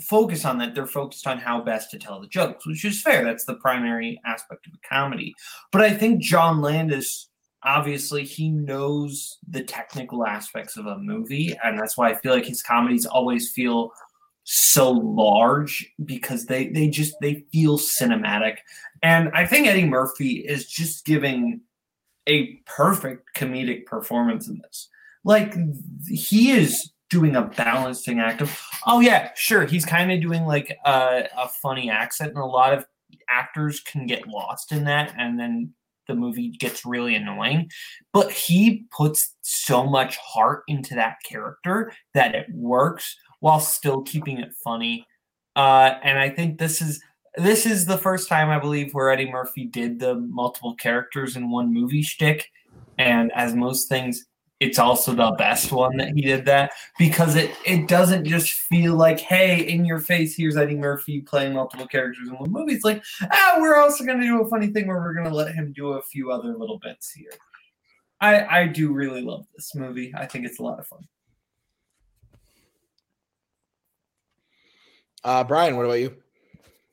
[0.00, 0.74] focused on that.
[0.74, 3.22] They're focused on how best to tell the jokes, which is fair.
[3.24, 5.34] That's the primary aspect of a comedy.
[5.72, 7.28] But I think John Landis
[7.62, 12.44] obviously he knows the technical aspects of a movie and that's why i feel like
[12.44, 13.90] his comedies always feel
[14.44, 18.58] so large because they they just they feel cinematic
[19.02, 21.60] and i think eddie murphy is just giving
[22.28, 24.88] a perfect comedic performance in this
[25.26, 25.54] like
[26.06, 30.76] he is doing a balancing act of oh yeah sure he's kind of doing like
[30.86, 32.86] a, a funny accent and a lot of
[33.28, 35.72] actors can get lost in that and then
[36.08, 37.68] the movie gets really annoying
[38.12, 44.38] but he puts so much heart into that character that it works while still keeping
[44.38, 45.06] it funny.
[45.56, 47.02] Uh, and i think this is
[47.36, 51.50] this is the first time i believe where eddie murphy did the multiple characters in
[51.50, 52.46] one movie shtick
[52.98, 54.24] and as most things
[54.60, 58.94] it's also the best one that he did that because it it doesn't just feel
[58.94, 62.72] like hey in your face here's Eddie Murphy playing multiple characters in one movie.
[62.72, 65.34] It's like ah we're also going to do a funny thing where we're going to
[65.34, 67.32] let him do a few other little bits here.
[68.20, 70.12] I I do really love this movie.
[70.16, 71.06] I think it's a lot of fun.
[75.24, 76.16] uh brian what about you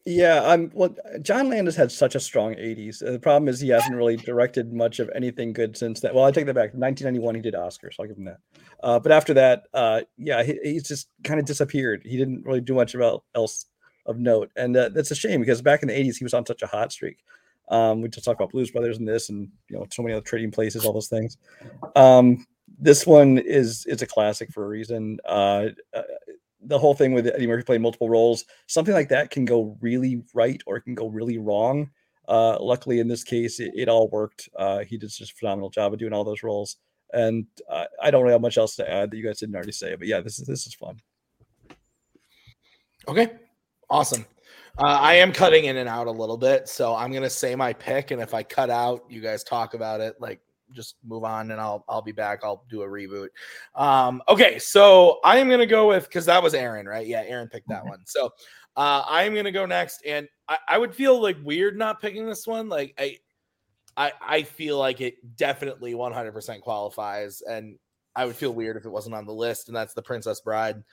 [0.06, 0.70] Yeah, I'm.
[0.74, 3.02] Well, John Landis had such a strong '80s.
[3.02, 6.14] Uh, The problem is he hasn't really directed much of anything good since that.
[6.14, 6.74] Well, I take that back.
[6.74, 7.94] 1991, he did Oscars.
[7.96, 8.40] So I'll give him that.
[8.82, 12.02] Uh, but after that, uh, yeah, he, he's just kind of disappeared.
[12.04, 13.68] He didn't really do much about else
[14.06, 16.46] of note, and uh, that's a shame because back in the '80s, he was on
[16.46, 17.20] such a hot streak.
[17.70, 20.22] Um, we just talked about Blues Brothers and this, and you know, so many other
[20.26, 21.38] trading places, all those things.
[21.96, 22.46] Um,
[22.78, 25.20] this one is is a classic for a reason.
[25.24, 26.02] Uh, uh,
[26.66, 30.24] the whole thing with Eddie Murphy playing multiple roles, something like that can go really
[30.34, 31.90] right or it can go really wrong.
[32.28, 34.50] Uh, luckily, in this case, it, it all worked.
[34.58, 36.78] Uh, he did just a phenomenal job of doing all those roles,
[37.12, 39.74] and uh, I don't really have much else to add that you guys didn't already
[39.74, 39.96] say.
[39.96, 41.02] But yeah, this is this is fun.
[43.08, 43.34] Okay,
[43.90, 44.26] awesome.
[44.78, 47.74] Uh, I am cutting in and out a little bit, so I'm gonna say my
[47.74, 50.16] pick, and if I cut out, you guys talk about it.
[50.22, 50.40] Like,
[50.74, 52.42] just move on, and I'll I'll be back.
[52.44, 53.30] I'll do a reboot.
[53.76, 57.08] Um, okay, so I am gonna go with because that was Aaron, right?
[57.08, 58.00] Yeah, Aaron picked that one.
[58.06, 58.28] So
[58.76, 62.26] uh, I am gonna go next, and I, I would feel like weird not picking
[62.26, 62.70] this one.
[62.70, 63.18] Like I,
[63.96, 67.78] I I feel like it definitely 100% qualifies, and
[68.16, 70.84] I would feel weird if it wasn't on the list, and that's the Princess Bride.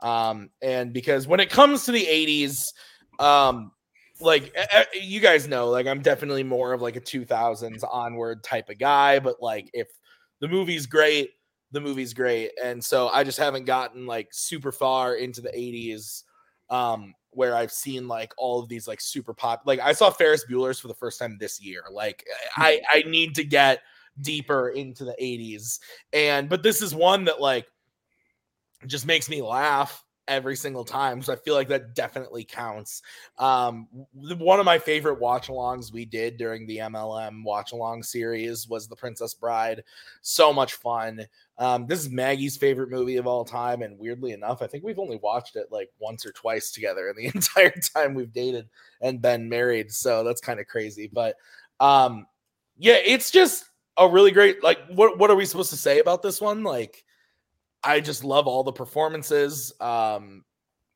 [0.00, 2.72] Um, and because when it comes to the 80s,
[3.18, 3.72] um,
[4.20, 4.54] like
[4.94, 9.18] you guys know, like I'm definitely more of like a 2000s onward type of guy,
[9.18, 9.88] but like if
[10.40, 11.30] the movie's great,
[11.72, 12.50] the movie's great.
[12.62, 16.24] And so I just haven't gotten like super far into the 80s
[16.70, 20.44] um where I've seen like all of these like super pop like I saw Ferris
[20.50, 21.82] Bueller's for the first time this year.
[21.90, 22.24] Like
[22.56, 23.80] I I need to get
[24.20, 25.78] deeper into the 80s.
[26.12, 27.66] And but this is one that like
[28.86, 31.22] just makes me laugh every single time.
[31.22, 33.02] So I feel like that definitely counts.
[33.38, 38.68] Um, one of my favorite watch alongs we did during the MLM watch along series
[38.68, 39.82] was The Princess Bride.
[40.20, 41.26] So much fun.
[41.56, 43.82] Um, this is Maggie's favorite movie of all time.
[43.82, 47.16] And weirdly enough, I think we've only watched it like once or twice together in
[47.16, 48.68] the entire time we've dated
[49.00, 49.92] and been married.
[49.92, 51.10] So that's kind of crazy.
[51.12, 51.36] But
[51.80, 52.26] um,
[52.76, 53.64] yeah, it's just
[53.96, 56.62] a really great, like, what, what are we supposed to say about this one?
[56.62, 57.04] Like,
[57.82, 60.44] I just love all the performances um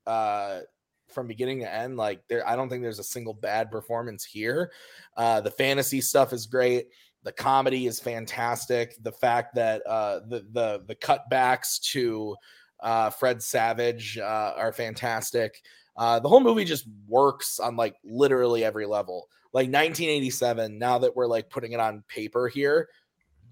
[0.06, 0.60] uh
[1.08, 4.72] from beginning to end like there I don't think there's a single bad performance here.
[5.16, 6.88] Uh the fantasy stuff is great.
[7.22, 8.96] The comedy is fantastic.
[9.02, 12.36] The fact that uh the the the cutbacks to
[12.80, 15.62] uh Fred Savage uh are fantastic.
[15.96, 19.28] Uh the whole movie just works on like literally every level.
[19.52, 22.88] Like 1987 now that we're like putting it on paper here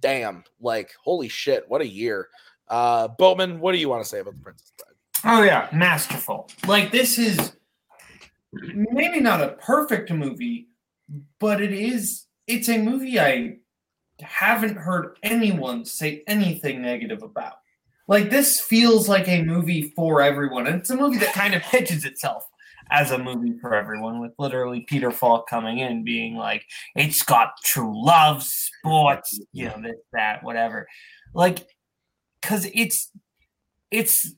[0.01, 2.29] damn, like holy shit, what a year.
[2.71, 5.35] Uh, Bowman, what do you want to say about the Princess Bride?
[5.35, 6.49] Oh yeah, masterful.
[6.67, 7.53] Like this is
[8.53, 10.69] maybe not a perfect movie,
[11.39, 13.57] but it is it's a movie I
[14.21, 17.55] haven't heard anyone say anything negative about.
[18.07, 20.67] Like this feels like a movie for everyone.
[20.67, 22.47] And it's a movie that kind of pitches itself
[22.91, 26.65] as a movie for everyone, with literally Peter Falk coming in being like,
[26.97, 30.89] it's got true love, sports, you know, this, that, whatever.
[31.33, 31.67] Like,
[32.43, 33.11] cause it's
[33.91, 34.35] it's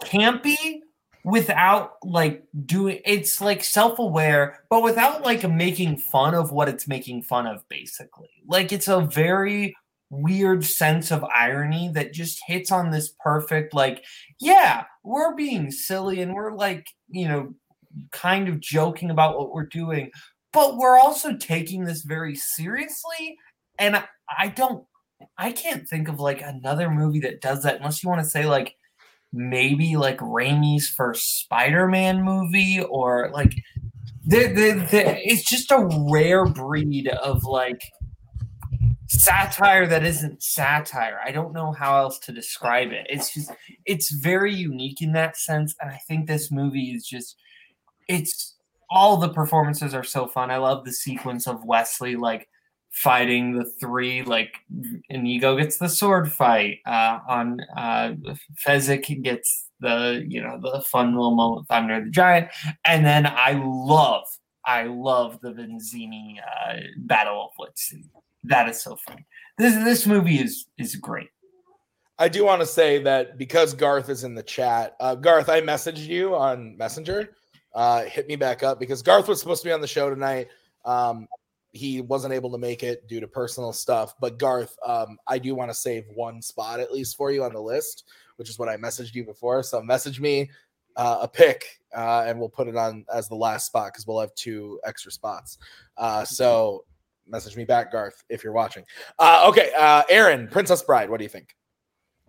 [0.00, 0.80] campy
[1.24, 7.22] without like doing it's like self-aware but without like making fun of what it's making
[7.22, 8.30] fun of basically.
[8.46, 9.74] Like it's a very
[10.10, 14.04] weird sense of irony that just hits on this perfect like
[14.40, 17.54] yeah we're being silly and we're like you know
[18.10, 20.10] kind of joking about what we're doing
[20.52, 23.36] but we're also taking this very seriously
[23.78, 24.02] and
[24.36, 24.84] I don't
[25.38, 28.46] i can't think of like another movie that does that unless you want to say
[28.46, 28.76] like
[29.32, 33.54] maybe like Raimi's first Spider-Man movie or like
[34.26, 37.80] the, the, the, it's just a rare breed of like
[39.08, 41.20] satire that isn't satire.
[41.24, 43.06] I don't know how else to describe it.
[43.08, 43.50] It's just
[43.86, 47.36] it's very unique in that sense and I think this movie is just
[48.08, 48.56] it's
[48.90, 50.50] all the performances are so fun.
[50.50, 52.48] I love the sequence of Wesley like
[52.90, 54.56] fighting the three like
[55.08, 58.14] Inigo gets the sword fight uh on uh
[58.66, 62.48] Fezzik gets the you know the fun little moment Andre the Giant
[62.84, 64.24] and then I love
[64.66, 67.94] I love the Vizzini uh battle of wits
[68.44, 69.24] that is so fun
[69.56, 71.30] this this movie is is great
[72.18, 75.62] I do want to say that because Garth is in the chat, uh, Garth, I
[75.62, 77.34] messaged you on Messenger.
[77.74, 80.48] Uh, hit me back up because Garth was supposed to be on the show tonight.
[80.84, 81.26] Um,
[81.72, 84.14] he wasn't able to make it due to personal stuff.
[84.20, 87.52] But Garth, um, I do want to save one spot at least for you on
[87.52, 88.04] the list,
[88.36, 89.62] which is what I messaged you before.
[89.62, 90.50] So message me
[90.96, 94.20] uh, a pick, uh, and we'll put it on as the last spot because we'll
[94.20, 95.58] have two extra spots.
[95.96, 96.84] Uh, so
[97.28, 98.84] message me back, Garth, if you're watching.
[99.18, 101.56] Uh, okay, uh, Aaron, Princess Bride, what do you think?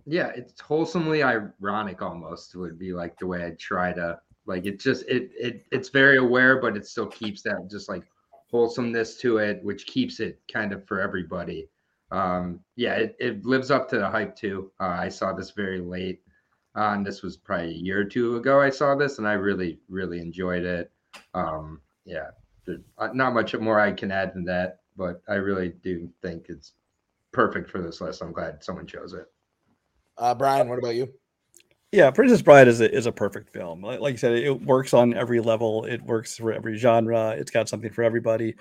[0.06, 4.80] Yeah, it's wholesomely ironic almost would be like the way I try to like it
[4.80, 8.04] just it it it's very aware, but it still keeps that just like
[8.52, 11.70] wholesomeness to it, which keeps it kind of for everybody.
[12.12, 14.72] Um, yeah, it, it lives up to the hype too.
[14.80, 16.22] Uh, I saw this very late
[16.76, 17.04] on.
[17.04, 18.60] This was probably a year or two ago.
[18.60, 20.92] I saw this and I really, really enjoyed it.
[21.34, 22.32] Um, yeah,
[22.98, 26.74] uh, not much more I can add than that, but I really do think it's
[27.32, 28.22] perfect for this list.
[28.22, 29.26] I'm glad someone chose it.
[30.18, 31.14] Uh, Brian, what about you?
[31.92, 33.82] Yeah, Princess Bride is a, is a perfect film.
[33.82, 35.84] Like, like you said, it works on every level.
[35.84, 37.32] It works for every genre.
[37.32, 38.56] It's got something for everybody.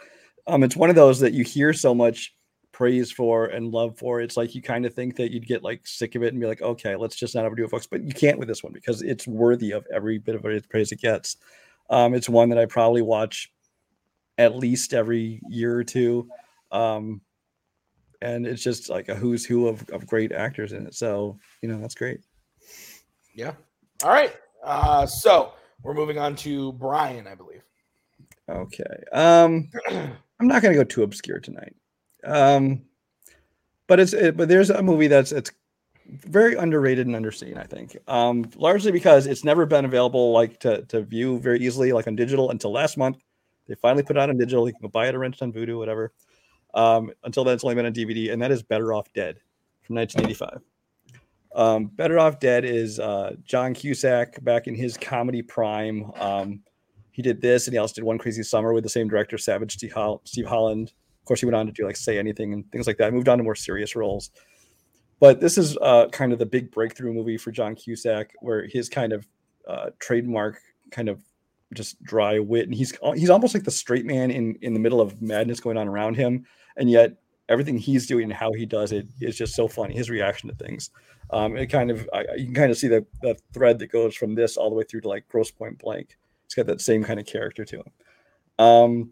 [0.48, 2.34] Um, it's one of those that you hear so much
[2.72, 4.20] praise for and love for.
[4.20, 6.46] It's like you kind of think that you'd get like sick of it and be
[6.46, 7.86] like, okay, let's just not overdo it, folks.
[7.86, 11.00] But you can't with this one because it's worthy of every bit of praise it
[11.00, 11.36] gets.
[11.88, 13.52] Um, it's one that I probably watch
[14.38, 16.28] at least every year or two.
[16.72, 17.20] Um,
[18.22, 20.94] and it's just like a who's who of, of great actors in it.
[20.94, 22.20] So, you know, that's great.
[23.40, 23.54] Yeah.
[24.04, 24.34] All right.
[24.62, 27.62] Uh, so we're moving on to Brian, I believe.
[28.50, 29.02] Okay.
[29.12, 31.74] Um, I'm not going to go too obscure tonight.
[32.22, 32.82] Um,
[33.86, 35.52] but it's it, but there's a movie that's it's
[36.06, 37.56] very underrated and underseen.
[37.56, 41.92] I think, um, largely because it's never been available like to to view very easily
[41.92, 43.16] like on digital until last month.
[43.68, 44.68] They finally put it out on digital.
[44.68, 46.12] You can buy it or rent it on Vudu, whatever.
[46.74, 49.36] Um, until then, it's only been on DVD, and that is Better Off Dead
[49.80, 50.60] from 1985.
[51.54, 56.10] Um, Better Off Dead is uh, John Cusack back in his comedy prime.
[56.16, 56.60] Um,
[57.10, 59.72] he did this, and he also did One Crazy Summer with the same director, Savage
[59.74, 60.92] Steve, Holland.
[61.20, 63.12] Of course, he went on to do like Say Anything and things like that.
[63.12, 64.30] Moved on to more serious roles.
[65.18, 68.88] But this is uh, kind of the big breakthrough movie for John Cusack, where his
[68.88, 69.26] kind of
[69.68, 71.20] uh, trademark kind of
[71.74, 75.00] just dry wit, and he's he's almost like the straight man in in the middle
[75.00, 76.44] of madness going on around him,
[76.76, 79.94] and yet everything he's doing and how he does it is just so funny.
[79.94, 80.90] His reaction to things,
[81.32, 84.14] um, it kind of I, you can kind of see the the thread that goes
[84.14, 86.18] from this all the way through to like Grosse Pointe Blank.
[86.44, 87.92] It's got that same kind of character to him.
[88.58, 89.10] Um,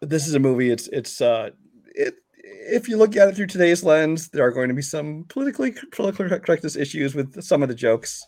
[0.00, 0.70] this is a movie.
[0.70, 1.50] It's it's uh,
[1.94, 5.24] it if you look at it through today's lens, there are going to be some
[5.28, 8.26] politically political correctness issues with some of the jokes.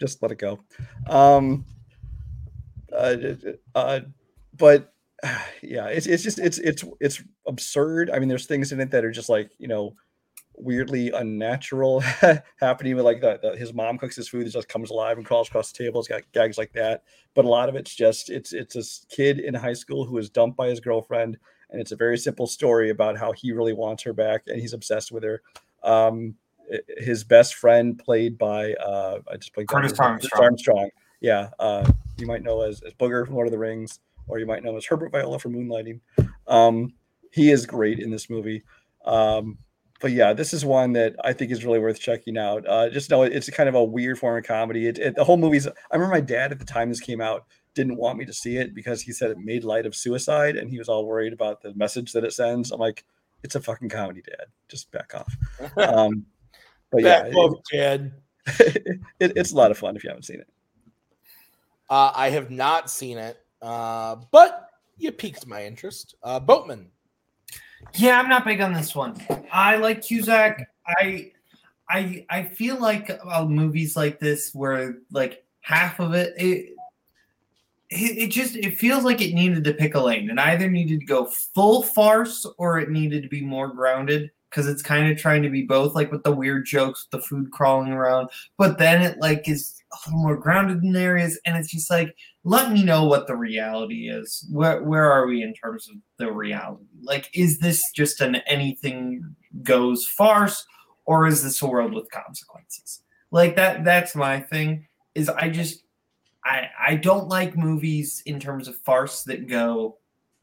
[0.00, 0.60] Just let it go.
[1.06, 1.64] Um,
[2.92, 3.16] uh,
[3.74, 4.00] uh,
[4.56, 4.92] but
[5.62, 8.10] yeah, it's it's just it's it's it's absurd.
[8.10, 9.94] I mean, there's things in it that are just like you know
[10.62, 12.00] weirdly unnatural
[12.60, 15.26] happening with like the, the, his mom cooks his food it just comes alive and
[15.26, 17.02] crawls across the table it's got gags like that
[17.34, 20.28] but a lot of it's just it's it's this kid in high school who is
[20.28, 21.36] dumped by his girlfriend
[21.70, 24.72] and it's a very simple story about how he really wants her back and he's
[24.72, 25.42] obsessed with her.
[25.82, 26.34] Um,
[26.98, 30.42] his best friend, played by uh, I just played Curtis Armstrong.
[30.42, 30.90] Armstrong.
[31.20, 33.98] Yeah, uh, you might know as, as Booger from Lord of the Rings,
[34.28, 36.00] or you might know as Herbert Viola from Moonlighting.
[36.46, 36.94] Um,
[37.32, 38.62] he is great in this movie.
[39.04, 39.58] Um,
[40.00, 42.66] but yeah, this is one that I think is really worth checking out.
[42.66, 44.86] Uh, just know it's kind of a weird form of comedy.
[44.86, 45.66] It, it, the whole movie's.
[45.66, 48.56] I remember my dad at the time this came out didn't want me to see
[48.56, 51.62] it because he said it made light of suicide, and he was all worried about
[51.62, 52.70] the message that it sends.
[52.72, 53.04] I'm like,
[53.42, 54.46] it's a fucking comedy, Dad.
[54.68, 55.36] Just back off.
[55.76, 56.26] Um,
[56.90, 58.12] but yeah, Back off, Dad.
[58.58, 58.86] it,
[59.20, 60.48] it, it's a lot of fun if you haven't seen it.
[61.88, 66.14] Uh, I have not seen it, uh, but you piqued my interest.
[66.22, 66.90] Uh, Boatman.
[67.94, 69.16] Yeah, I'm not big on this one.
[69.52, 70.68] I like Cusack.
[70.86, 71.32] I
[71.88, 76.74] I I feel like about movies like this where like half of it it
[77.90, 80.30] it, just it feels like it needed to pick a lane.
[80.30, 84.68] It either needed to go full farce or it needed to be more grounded because
[84.68, 87.92] it's kind of trying to be both, like with the weird jokes, the food crawling
[87.92, 88.28] around,
[88.58, 92.14] but then it like is a little more grounded in areas, and it's just like
[92.44, 94.46] let me know what the reality is.
[94.50, 96.84] Where where are we in terms of the reality?
[97.02, 100.66] Like, is this just an anything goes farce,
[101.04, 103.02] or is this a world with consequences?
[103.30, 103.84] Like that.
[103.84, 104.86] That's my thing.
[105.14, 105.84] Is I just
[106.44, 109.98] I I don't like movies in terms of farce that go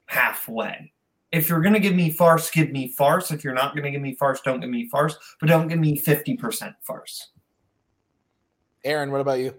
[0.06, 0.94] halfway.
[1.32, 3.32] If you're gonna give me farce, give me farce.
[3.32, 5.18] If you're not gonna give me farce, don't give me farce.
[5.40, 7.32] But don't give me fifty percent farce.
[8.84, 9.54] Aaron, what about you?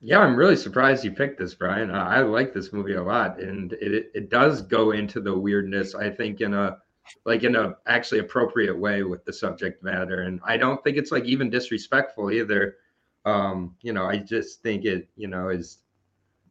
[0.00, 1.90] Yeah, I'm really surprised you picked this, Brian.
[1.90, 5.94] I like this movie a lot, and it it does go into the weirdness.
[5.94, 6.78] I think in a
[7.24, 11.10] like in a actually appropriate way with the subject matter, and I don't think it's
[11.10, 12.76] like even disrespectful either.
[13.24, 15.78] Um, you know, I just think it, you know, is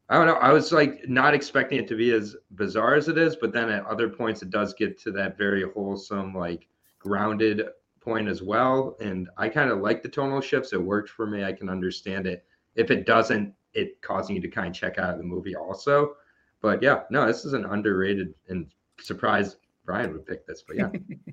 [0.09, 0.35] I don't know.
[0.35, 3.69] I was like not expecting it to be as bizarre as it is, but then
[3.69, 6.67] at other points it does get to that very wholesome, like
[6.99, 7.63] grounded
[8.01, 8.97] point as well.
[9.01, 10.73] And I kind of like the tonal shifts.
[10.73, 11.43] It worked for me.
[11.43, 12.45] I can understand it.
[12.77, 16.13] If it doesn't, it causing you to kind of check out of the movie also.
[16.61, 18.67] But yeah, no, this is an underrated and
[19.01, 20.63] surprised Brian would pick this.
[20.65, 20.89] But yeah,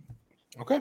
[0.61, 0.81] Okay.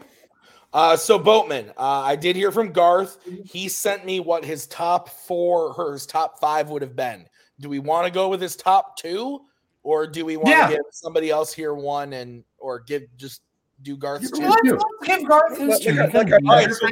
[0.73, 3.19] Uh, so Boatman, uh, I did hear from Garth.
[3.45, 7.27] He sent me what his top four or his top five would have been.
[7.59, 9.41] Do we want to go with his top two,
[9.83, 10.67] or do we want Yeah.
[10.69, 13.41] to give somebody else here one and or give just
[13.83, 14.47] do Garth's two?
[14.47, 15.93] Let's, let's give Garth his two.
[15.93, 16.89] let- let Garth- so,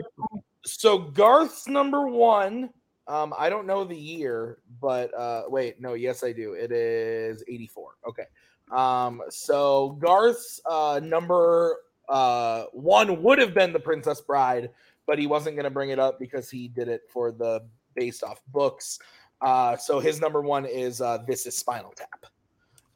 [0.66, 2.70] so Garth's number one.
[3.08, 6.54] Um, I don't know the year, but uh, wait, no, yes, I do.
[6.54, 7.96] It is 84.
[8.08, 8.24] Okay.
[8.72, 11.78] Um, so Garth's uh, number
[12.08, 14.70] uh, one would have been The Princess Bride,
[15.06, 17.64] but he wasn't going to bring it up because he did it for the
[17.96, 19.00] based off books.
[19.42, 22.26] Uh, so his number one is uh, This is Spinal Tap,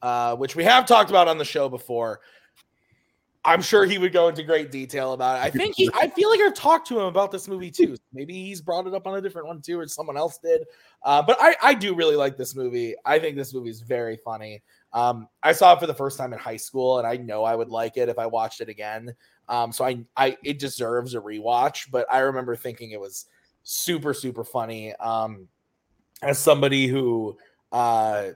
[0.01, 2.21] uh, which we have talked about on the show before.
[3.45, 5.45] I'm sure he would go into great detail about it.
[5.45, 7.95] I think he, I feel like I've talked to him about this movie too.
[8.11, 10.65] Maybe he's brought it up on a different one too, or someone else did.
[11.03, 12.95] Uh, but I, I do really like this movie.
[13.05, 14.63] I think this movie is very funny.
[14.93, 17.55] Um, I saw it for the first time in high school, and I know I
[17.55, 19.15] would like it if I watched it again.
[19.47, 21.91] Um, so I, I, it deserves a rewatch.
[21.91, 23.27] But I remember thinking it was
[23.61, 24.95] super, super funny.
[24.95, 25.47] Um,
[26.23, 27.37] as somebody who
[27.71, 28.29] uh,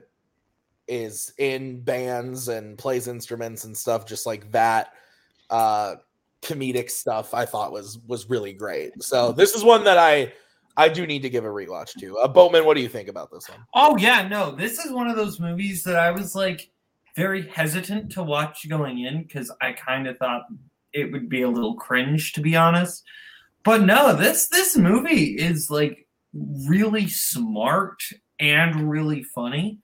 [0.90, 4.92] is in bands and plays instruments and stuff, just like that
[5.48, 5.94] uh,
[6.42, 9.02] comedic stuff, I thought was was really great.
[9.02, 10.32] So this is one that I
[10.76, 12.18] I do need to give a rewatch to.
[12.18, 13.60] Uh, Boatman, what do you think about this one?
[13.74, 16.70] Oh yeah, no, this is one of those movies that I was like
[17.16, 20.42] very hesitant to watch going in because I kind of thought
[20.92, 23.04] it would be a little cringe to be honest.
[23.62, 28.02] But no, this this movie is like really smart
[28.38, 29.78] and really funny.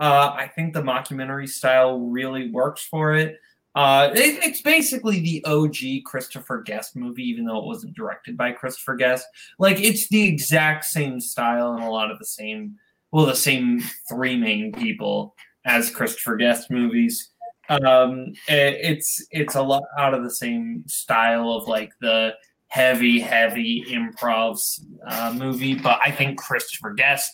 [0.00, 3.38] Uh, I think the mockumentary style really works for it.
[3.74, 8.50] Uh, it, it's basically the OG Christopher Guest movie, even though it wasn't directed by
[8.52, 9.26] Christopher Guest.
[9.58, 12.76] Like it's the exact same style and a lot of the same
[13.12, 17.30] well, the same three main people as Christopher Guest movies.
[17.68, 22.34] Um, it- it's it's a lot out of the same style of like the
[22.68, 27.30] heavy, heavy improvs uh, movie, but I think Christopher Guest,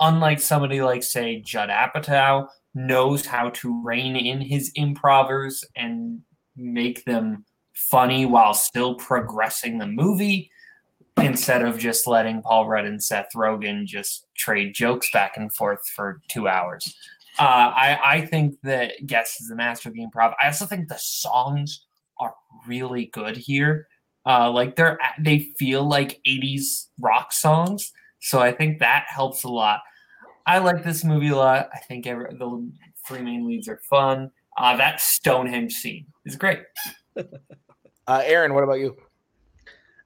[0.00, 6.20] unlike somebody like say Judd Apatow, knows how to rein in his improvers and
[6.56, 7.44] make them
[7.74, 10.50] funny while still progressing the movie
[11.18, 15.86] instead of just letting Paul Rudd and Seth Rogen just trade jokes back and forth
[15.94, 16.94] for two hours.
[17.38, 20.34] Uh, I, I think that Guest is the master of the improv.
[20.42, 21.84] I also think the songs
[22.18, 22.34] are
[22.66, 23.86] really good here.
[24.26, 27.92] Uh, like they're they feel like 80s rock songs.
[28.20, 29.80] So I think that helps a lot.
[30.46, 31.68] I like this movie a lot.
[31.74, 32.70] I think every, the
[33.06, 34.30] three main leads are fun.
[34.56, 36.62] Uh, that Stonehenge scene is great.
[38.06, 38.96] Uh, Aaron, what about you?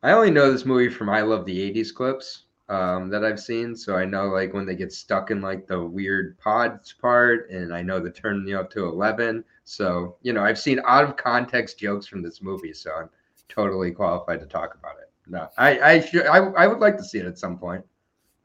[0.03, 3.75] I only know this movie from I Love the 80s clips um, that I've seen.
[3.75, 7.73] So I know like when they get stuck in like the weird pods part, and
[7.73, 9.43] I know the turn you up to 11.
[9.65, 12.75] So, you know, I've seen out of context jokes from this movie.
[12.75, 13.09] So I'm
[13.49, 15.11] totally qualified to talk about it.
[15.27, 17.83] No, I, I, should, I, I would like to see it at some point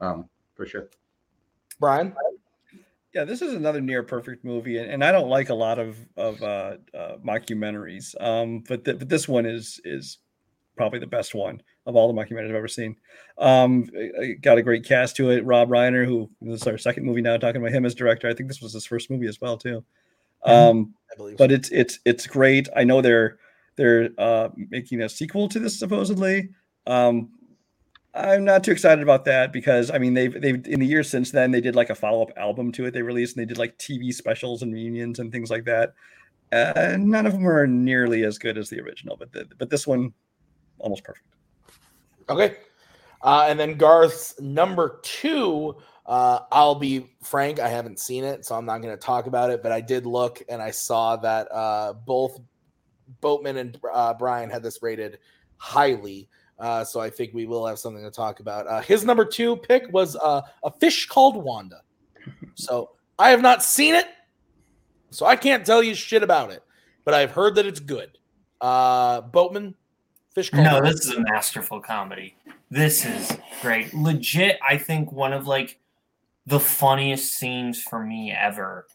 [0.00, 0.88] um, for sure.
[1.80, 2.14] Brian?
[3.12, 5.98] Yeah, this is another near perfect movie, and, and I don't like a lot of
[6.16, 10.18] of uh, uh, mockumentaries, um, but th- but this one is is
[10.76, 12.96] probably the best one of all the mockumentaries I've ever seen.
[13.36, 13.90] Um,
[14.40, 15.44] got a great cast to it.
[15.44, 18.28] Rob Reiner, who this is our second movie now, talking about him as director.
[18.28, 19.84] I think this was his first movie as well too.
[20.44, 21.36] Um, I believe.
[21.36, 22.68] but it's it's it's great.
[22.76, 23.38] I know they're
[23.74, 26.50] they're uh, making a sequel to this supposedly.
[26.86, 27.30] Um,
[28.12, 31.30] I'm not too excited about that because I mean they've they've in the years since
[31.30, 33.58] then they did like a follow up album to it they released and they did
[33.58, 35.94] like TV specials and reunions and things like that.
[36.52, 39.86] Uh, none of them are nearly as good as the original, but the, but this
[39.86, 40.12] one
[40.80, 41.26] almost perfect.
[42.28, 42.56] Okay.
[43.22, 45.76] Uh, and then Garth's number two.
[46.06, 49.50] Uh, I'll be frank, I haven't seen it, so I'm not going to talk about
[49.50, 49.62] it.
[49.62, 52.40] But I did look and I saw that uh, both
[53.20, 55.18] Boatman and uh, Brian had this rated
[55.58, 56.28] highly.
[56.60, 58.66] Uh, so I think we will have something to talk about.
[58.66, 61.80] Uh, his number two pick was uh, a fish called Wanda.
[62.54, 64.06] So I have not seen it,
[65.10, 66.62] so I can't tell you shit about it.
[67.04, 68.18] But I've heard that it's good.
[68.60, 69.74] Uh, Boatman,
[70.34, 70.64] fish called.
[70.64, 70.92] No, Wanda.
[70.92, 72.36] this is a masterful comedy.
[72.70, 73.94] This is great.
[73.94, 75.80] Legit, I think one of like
[76.46, 78.86] the funniest scenes for me ever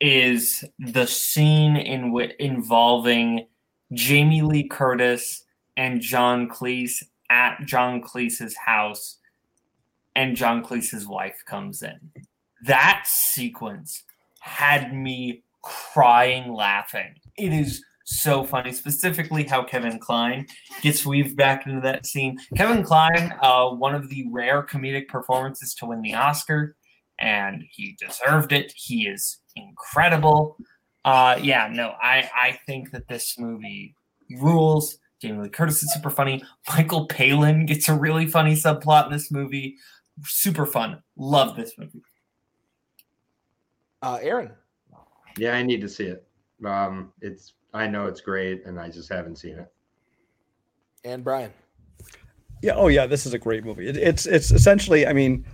[0.00, 3.46] is the scene in which involving
[3.92, 5.44] Jamie Lee Curtis
[5.76, 9.18] and John Cleese at John Cleese's house,
[10.16, 12.12] and John Cleese's wife comes in.
[12.64, 14.02] That sequence
[14.40, 17.14] had me crying laughing.
[17.36, 20.46] It is so funny, specifically how Kevin Kline
[20.82, 22.38] gets weaved back into that scene.
[22.56, 26.74] Kevin Kline, uh, one of the rare comedic performances to win the Oscar,
[27.20, 28.72] and he deserved it.
[28.74, 30.56] He is incredible.
[31.04, 33.94] Uh, yeah, no, I, I think that this movie
[34.38, 34.98] rules.
[35.20, 36.42] Jamie Lee Curtis is super funny.
[36.68, 39.76] Michael Palin gets a really funny subplot in this movie.
[40.24, 41.02] Super fun.
[41.16, 42.02] Love this movie.
[44.02, 44.52] Uh, Aaron.
[45.36, 46.26] Yeah, I need to see it.
[46.64, 49.70] Um, it's I know it's great, and I just haven't seen it.
[51.04, 51.52] And Brian.
[52.62, 52.74] Yeah.
[52.74, 53.06] Oh, yeah.
[53.06, 53.88] This is a great movie.
[53.88, 55.06] It, it's it's essentially.
[55.06, 55.46] I mean,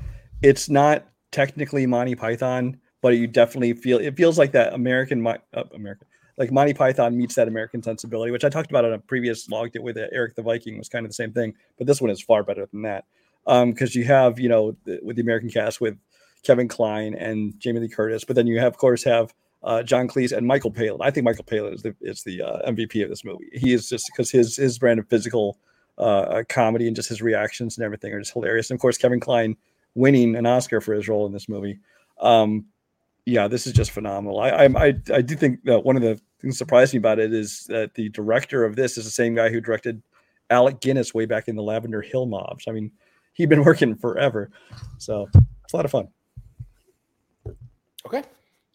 [0.43, 5.36] it's not technically Monty Python, but you definitely feel it feels like that American uh,
[5.74, 6.06] American
[6.39, 9.71] like Monty Python meets that American sensibility, which I talked about on a previous log
[9.79, 12.23] with uh, Erik the Viking was kind of the same thing, but this one is
[12.23, 13.05] far better than that
[13.47, 15.97] because you have you know the, with the American cast with
[16.43, 19.33] Kevin Kline and Jamie Lee Curtis, but then you have of course have
[19.63, 21.01] uh, John Cleese and Michael Palin.
[21.01, 23.49] I think Michael Palin is the is the uh, MVP of this movie.
[23.53, 25.59] He is just because his his brand of physical
[25.99, 28.71] uh, comedy and just his reactions and everything are just hilarious.
[28.71, 29.57] And of course, Kevin Kline
[29.95, 31.81] winning an Oscar for his role in this movie.
[32.21, 32.67] Um,
[33.27, 34.40] yeah, this is just phenomenal.
[34.40, 37.35] I, I I do think that one of the things that surprised me about it
[37.35, 40.01] is that the director of this is the same guy who directed
[40.48, 42.66] Alec Guinness way back in the Lavender Hill mobs.
[42.69, 42.93] I mean,
[43.32, 44.51] he'd been working forever,
[44.98, 46.09] so it's a lot of fun.
[48.07, 48.23] Okay.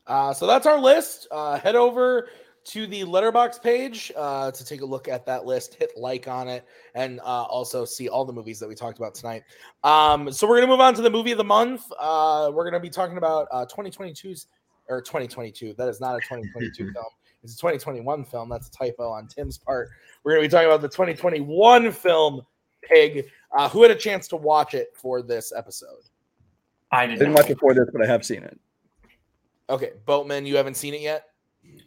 [0.06, 1.28] Uh, so that's our list.
[1.32, 2.28] Uh, head over
[2.64, 6.48] to the Letterboxd page uh, to take a look at that list, hit like on
[6.48, 6.66] it,
[6.96, 9.44] and uh, also see all the movies that we talked about tonight.
[9.84, 11.84] Um, so we're going to move on to the movie of the month.
[12.00, 14.48] Uh, we're going to be talking about uh, 2022's
[14.90, 15.74] or 2022.
[15.74, 17.06] That is not a 2022 film.
[17.44, 18.50] It's a 2021 film.
[18.50, 19.90] That's a typo on Tim's part.
[20.24, 22.42] We're going to be talking about the 2021 film
[22.84, 23.28] Pig.
[23.58, 26.04] Uh, who had a chance to watch it for this episode?
[26.92, 28.60] I I didn't, didn't watch it before this, but I have seen it.
[29.70, 31.31] Okay, Boatman, you haven't seen it yet.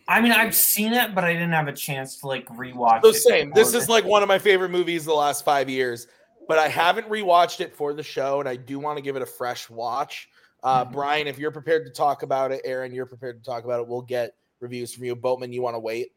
[0.06, 3.14] I mean, I've seen it, but I didn't have a chance to like rewatch The
[3.14, 3.52] same.
[3.52, 6.06] This is like one of my favorite movies the last five years,
[6.46, 9.22] but I haven't rewatched it for the show, and I do want to give it
[9.22, 10.28] a fresh watch.
[10.62, 13.80] Uh, Brian, if you're prepared to talk about it, Aaron, you're prepared to talk about
[13.80, 13.86] it.
[13.86, 15.14] We'll get reviews from you.
[15.14, 16.12] Boatman, you want to wait?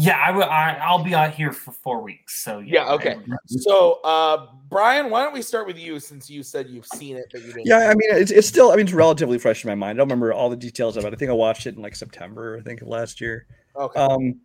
[0.00, 0.44] Yeah, I will.
[0.44, 2.44] I, I'll be out here for four weeks.
[2.44, 2.92] So Yeah.
[2.92, 3.16] Okay.
[3.46, 7.24] So, uh, Brian, why don't we start with you since you said you've seen it,
[7.32, 7.66] but you didn't.
[7.66, 9.96] Yeah, I mean, it's, it's still, I mean, it's relatively fresh in my mind.
[9.96, 11.12] I don't remember all the details of it.
[11.12, 13.46] I think I watched it in like September, I think, of last year.
[13.74, 13.98] Okay.
[13.98, 14.40] Um,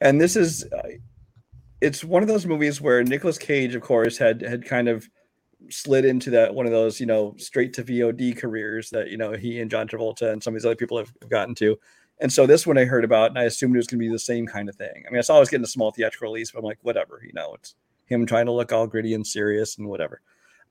[0.00, 0.88] and this is, uh,
[1.80, 5.08] it's one of those movies where Nicolas Cage, of course, had had kind of
[5.70, 9.32] slid into that one of those, you know, straight to VOD careers that you know
[9.32, 11.78] he and John Travolta and some of these other people have, have gotten to.
[12.20, 14.12] And so this one I heard about, and I assumed it was going to be
[14.12, 15.04] the same kind of thing.
[15.06, 17.20] I mean, I saw it was getting a small theatrical release, but I'm like, whatever,
[17.24, 17.74] you know, it's
[18.06, 20.20] him trying to look all gritty and serious and whatever.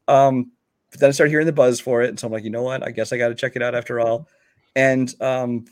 [0.07, 0.51] Um,
[0.91, 2.63] but then I started hearing the buzz for it, and so I'm like, you know
[2.63, 2.85] what?
[2.85, 4.27] I guess I got to check it out after all.
[4.75, 5.65] And um,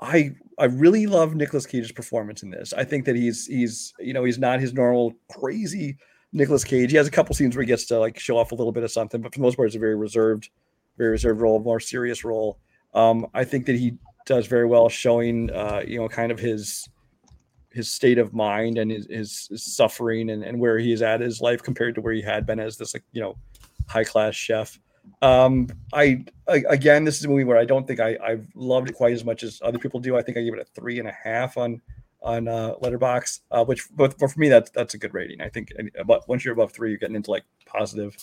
[0.00, 2.72] I I really love Nicolas Cage's performance in this.
[2.72, 5.96] I think that he's he's you know he's not his normal crazy
[6.32, 6.90] Nicolas Cage.
[6.90, 8.82] He has a couple scenes where he gets to like show off a little bit
[8.84, 10.50] of something, but for the most part, it's a very reserved,
[10.98, 12.58] very reserved role, more serious role.
[12.92, 16.88] Um, I think that he does very well showing uh, you know kind of his
[17.70, 21.40] his state of mind and his, his, suffering and, and where he is at his
[21.40, 23.36] life compared to where he had been as this like you know
[23.88, 24.78] high class chef.
[25.20, 28.90] Um, I, I again, this is a movie where I don't think I I've loved
[28.90, 30.16] it quite as much as other people do.
[30.16, 31.82] I think I gave it a three and a half on
[32.22, 35.40] on uh, Letterboxd, uh, which but for me that's that's a good rating.
[35.40, 35.72] I think
[36.06, 38.16] but once you're above three, you're getting into like positive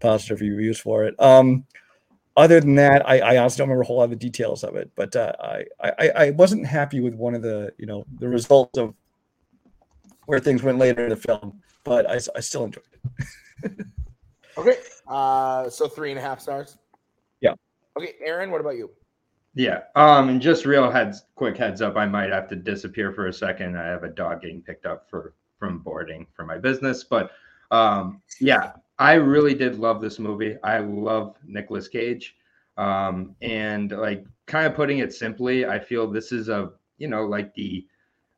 [0.00, 1.20] positive reviews for it.
[1.20, 1.66] Um,
[2.36, 4.76] other than that, I, I honestly don't remember a whole lot of the details of
[4.76, 8.28] it, but uh, I, I I wasn't happy with one of the you know the
[8.28, 8.94] results of
[10.26, 12.84] where things went later in the film, but I, I still enjoyed
[13.64, 13.86] it.
[14.56, 14.76] Okay.
[15.08, 16.78] Uh, so three and a half stars.
[17.40, 17.54] Yeah.
[17.98, 18.90] Okay, Aaron, what about you?
[19.54, 19.80] Yeah.
[19.94, 21.96] Um, and just real heads, quick heads up.
[21.96, 23.76] I might have to disappear for a second.
[23.76, 27.30] I have a dog getting picked up for from boarding for my business, but
[27.70, 30.56] um, yeah, I really did love this movie.
[30.62, 32.36] I love Nicolas Cage,
[32.76, 37.24] um, and like kind of putting it simply, I feel this is a you know
[37.24, 37.86] like the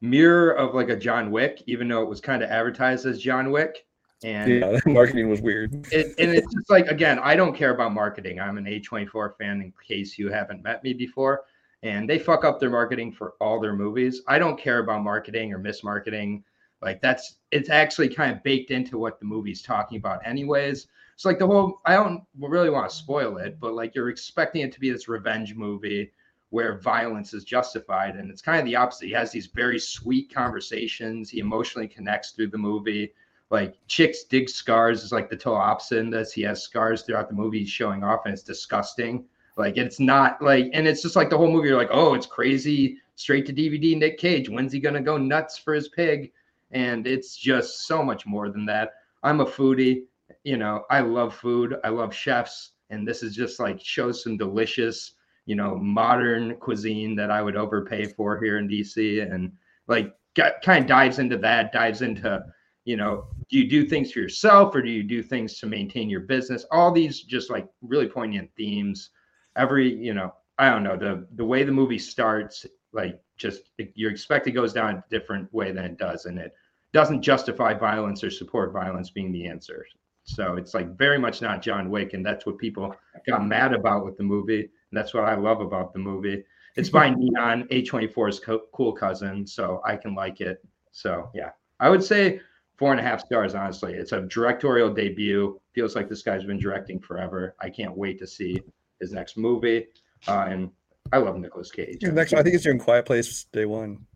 [0.01, 3.51] mirror of like a John Wick, even though it was kind of advertised as John
[3.51, 3.87] Wick.
[4.25, 5.87] And yeah, marketing was weird.
[5.93, 8.41] it, and it's just like again, I don't care about marketing.
[8.41, 11.45] I'm an A24 fan in case you haven't met me before.
[11.83, 14.23] And they fuck up their marketing for all their movies.
[14.27, 16.43] I don't care about marketing or mismarketing.
[16.83, 20.87] Like that's it's actually kind of baked into what the movie's talking about, anyways.
[21.15, 24.63] It's like the whole I don't really want to spoil it, but like you're expecting
[24.63, 26.13] it to be this revenge movie
[26.51, 28.17] where violence is justified.
[28.17, 29.07] And it's kind of the opposite.
[29.07, 31.29] He has these very sweet conversations.
[31.29, 33.13] He emotionally connects through the movie
[33.51, 36.33] like chicks dig scars is like the total opposite in this.
[36.33, 39.25] He has scars throughout the movie showing off, and it's disgusting.
[39.57, 41.69] Like it's not like, and it's just like the whole movie.
[41.69, 43.97] You're like, oh, it's crazy, straight to DVD.
[43.97, 46.33] Nick Cage, when's he gonna go nuts for his pig?
[46.71, 48.93] And it's just so much more than that.
[49.23, 50.03] I'm a foodie,
[50.45, 50.85] you know.
[50.91, 51.77] I love food.
[51.85, 55.13] I love chefs, and this is just like shows some delicious,
[55.47, 59.53] you know, modern cuisine that I would overpay for here in DC, and
[59.89, 62.45] like got, kind of dives into that, dives into
[62.87, 66.09] you know do you do things for yourself or do you do things to maintain
[66.09, 69.11] your business all these just like really poignant themes
[69.57, 73.63] every you know i don't know the the way the movie starts like just
[73.95, 76.53] you expect it goes down a different way than it does and it
[76.93, 79.85] doesn't justify violence or support violence being the answer
[80.25, 82.95] so it's like very much not john wick and that's what people
[83.27, 86.43] got mad about with the movie and that's what i love about the movie
[86.77, 91.51] it's by neon a24's co- cool cousin so i can like it so yeah
[91.81, 92.41] i would say
[92.77, 93.55] four and a half stars.
[93.55, 95.61] Honestly, it's a directorial debut.
[95.75, 97.55] Feels like this guy's been directing forever.
[97.61, 98.61] I can't wait to see
[99.01, 99.87] his next movie.
[100.29, 100.71] Uh, and
[101.13, 102.03] I love Nicolas Cage.
[102.03, 104.07] next, I think it's doing Quiet Place Day One.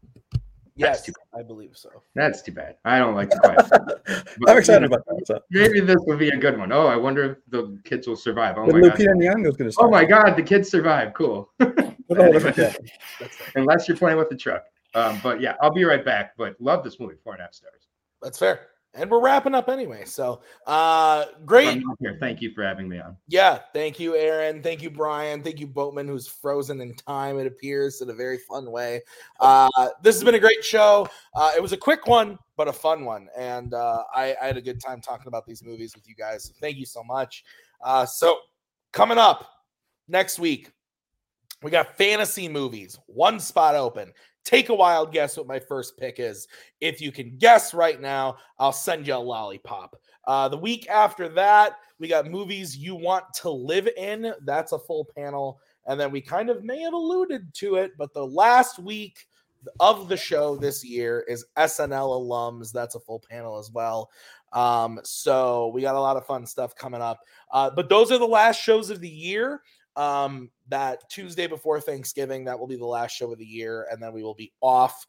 [0.77, 1.91] Yes, I believe so.
[2.15, 2.77] That's too bad.
[2.87, 4.25] I don't like the Quiet.
[4.49, 5.27] I'm excited about that.
[5.27, 5.41] So.
[5.51, 6.73] Maybe this will be a good one.
[6.73, 8.57] Oh, I wonder if the kids will survive.
[8.57, 9.43] Oh But my Lupita god.
[9.59, 11.13] Going to Oh my god, the kids survive.
[11.13, 11.51] Cool.
[11.59, 12.81] With a whole different cat.
[13.55, 14.65] Unless you're playing with the truck.
[14.95, 16.33] Um, but yeah, I'll be right back.
[16.37, 17.15] But love this movie.
[17.23, 17.87] Four and a half stars.
[18.21, 18.69] That's fair.
[18.93, 20.05] And we're wrapping up anyway.
[20.05, 21.83] So uh great.
[22.01, 22.17] Here.
[22.19, 23.17] Thank you for having me on.
[23.29, 24.63] Yeah, thank you, Aaron.
[24.63, 25.43] Thank you, Brian.
[25.43, 29.03] Thank you, Boatman, who's frozen in time, it appears, in a very fun way.
[29.39, 29.69] Uh,
[30.03, 31.09] this has been a great show.
[31.35, 33.29] Uh, it was a quick one, but a fun one.
[33.39, 36.45] And uh, I, I had a good time talking about these movies with you guys.
[36.45, 37.45] So thank you so much.
[37.83, 38.39] Uh, so,
[38.93, 39.49] coming up
[40.09, 40.73] next week,
[41.63, 44.13] we got fantasy movies, one spot open.
[44.45, 46.49] Take a wild guess what my first pick is.
[46.81, 49.97] If you can guess right now, I'll send you a lollipop.
[50.27, 54.33] Uh, the week after that, we got movies you want to live in.
[54.45, 55.61] That's a full panel.
[55.87, 59.27] And then we kind of may have alluded to it, but the last week
[59.79, 62.73] of the show this year is SNL alums.
[62.73, 64.11] That's a full panel as well.
[64.53, 67.21] Um, so we got a lot of fun stuff coming up.
[67.53, 69.63] Uh, but those are the last shows of the year
[69.97, 74.03] um that tuesday before thanksgiving that will be the last show of the year and
[74.03, 75.07] then we will be off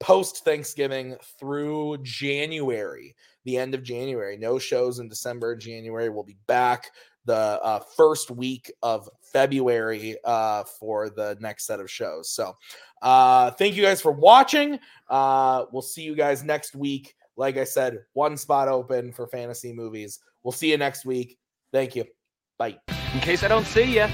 [0.00, 3.14] post thanksgiving through january
[3.44, 4.36] the end of january.
[4.36, 6.08] No shows in december january.
[6.08, 6.90] We'll be back
[7.24, 12.30] the uh, first week of february uh, for the next set of shows.
[12.30, 12.56] So
[13.00, 14.78] uh, thank you guys for watching.
[15.08, 17.14] Uh, we'll see you guys next week.
[17.36, 20.20] Like i said one spot open for fantasy movies.
[20.42, 21.38] We'll see you next week.
[21.72, 22.21] Thank you
[22.62, 22.78] bye
[23.14, 24.06] In case I don't see you.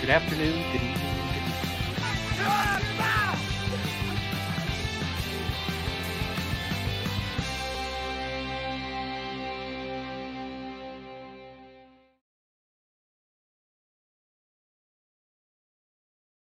[0.00, 0.99] Good afternoon, good evening,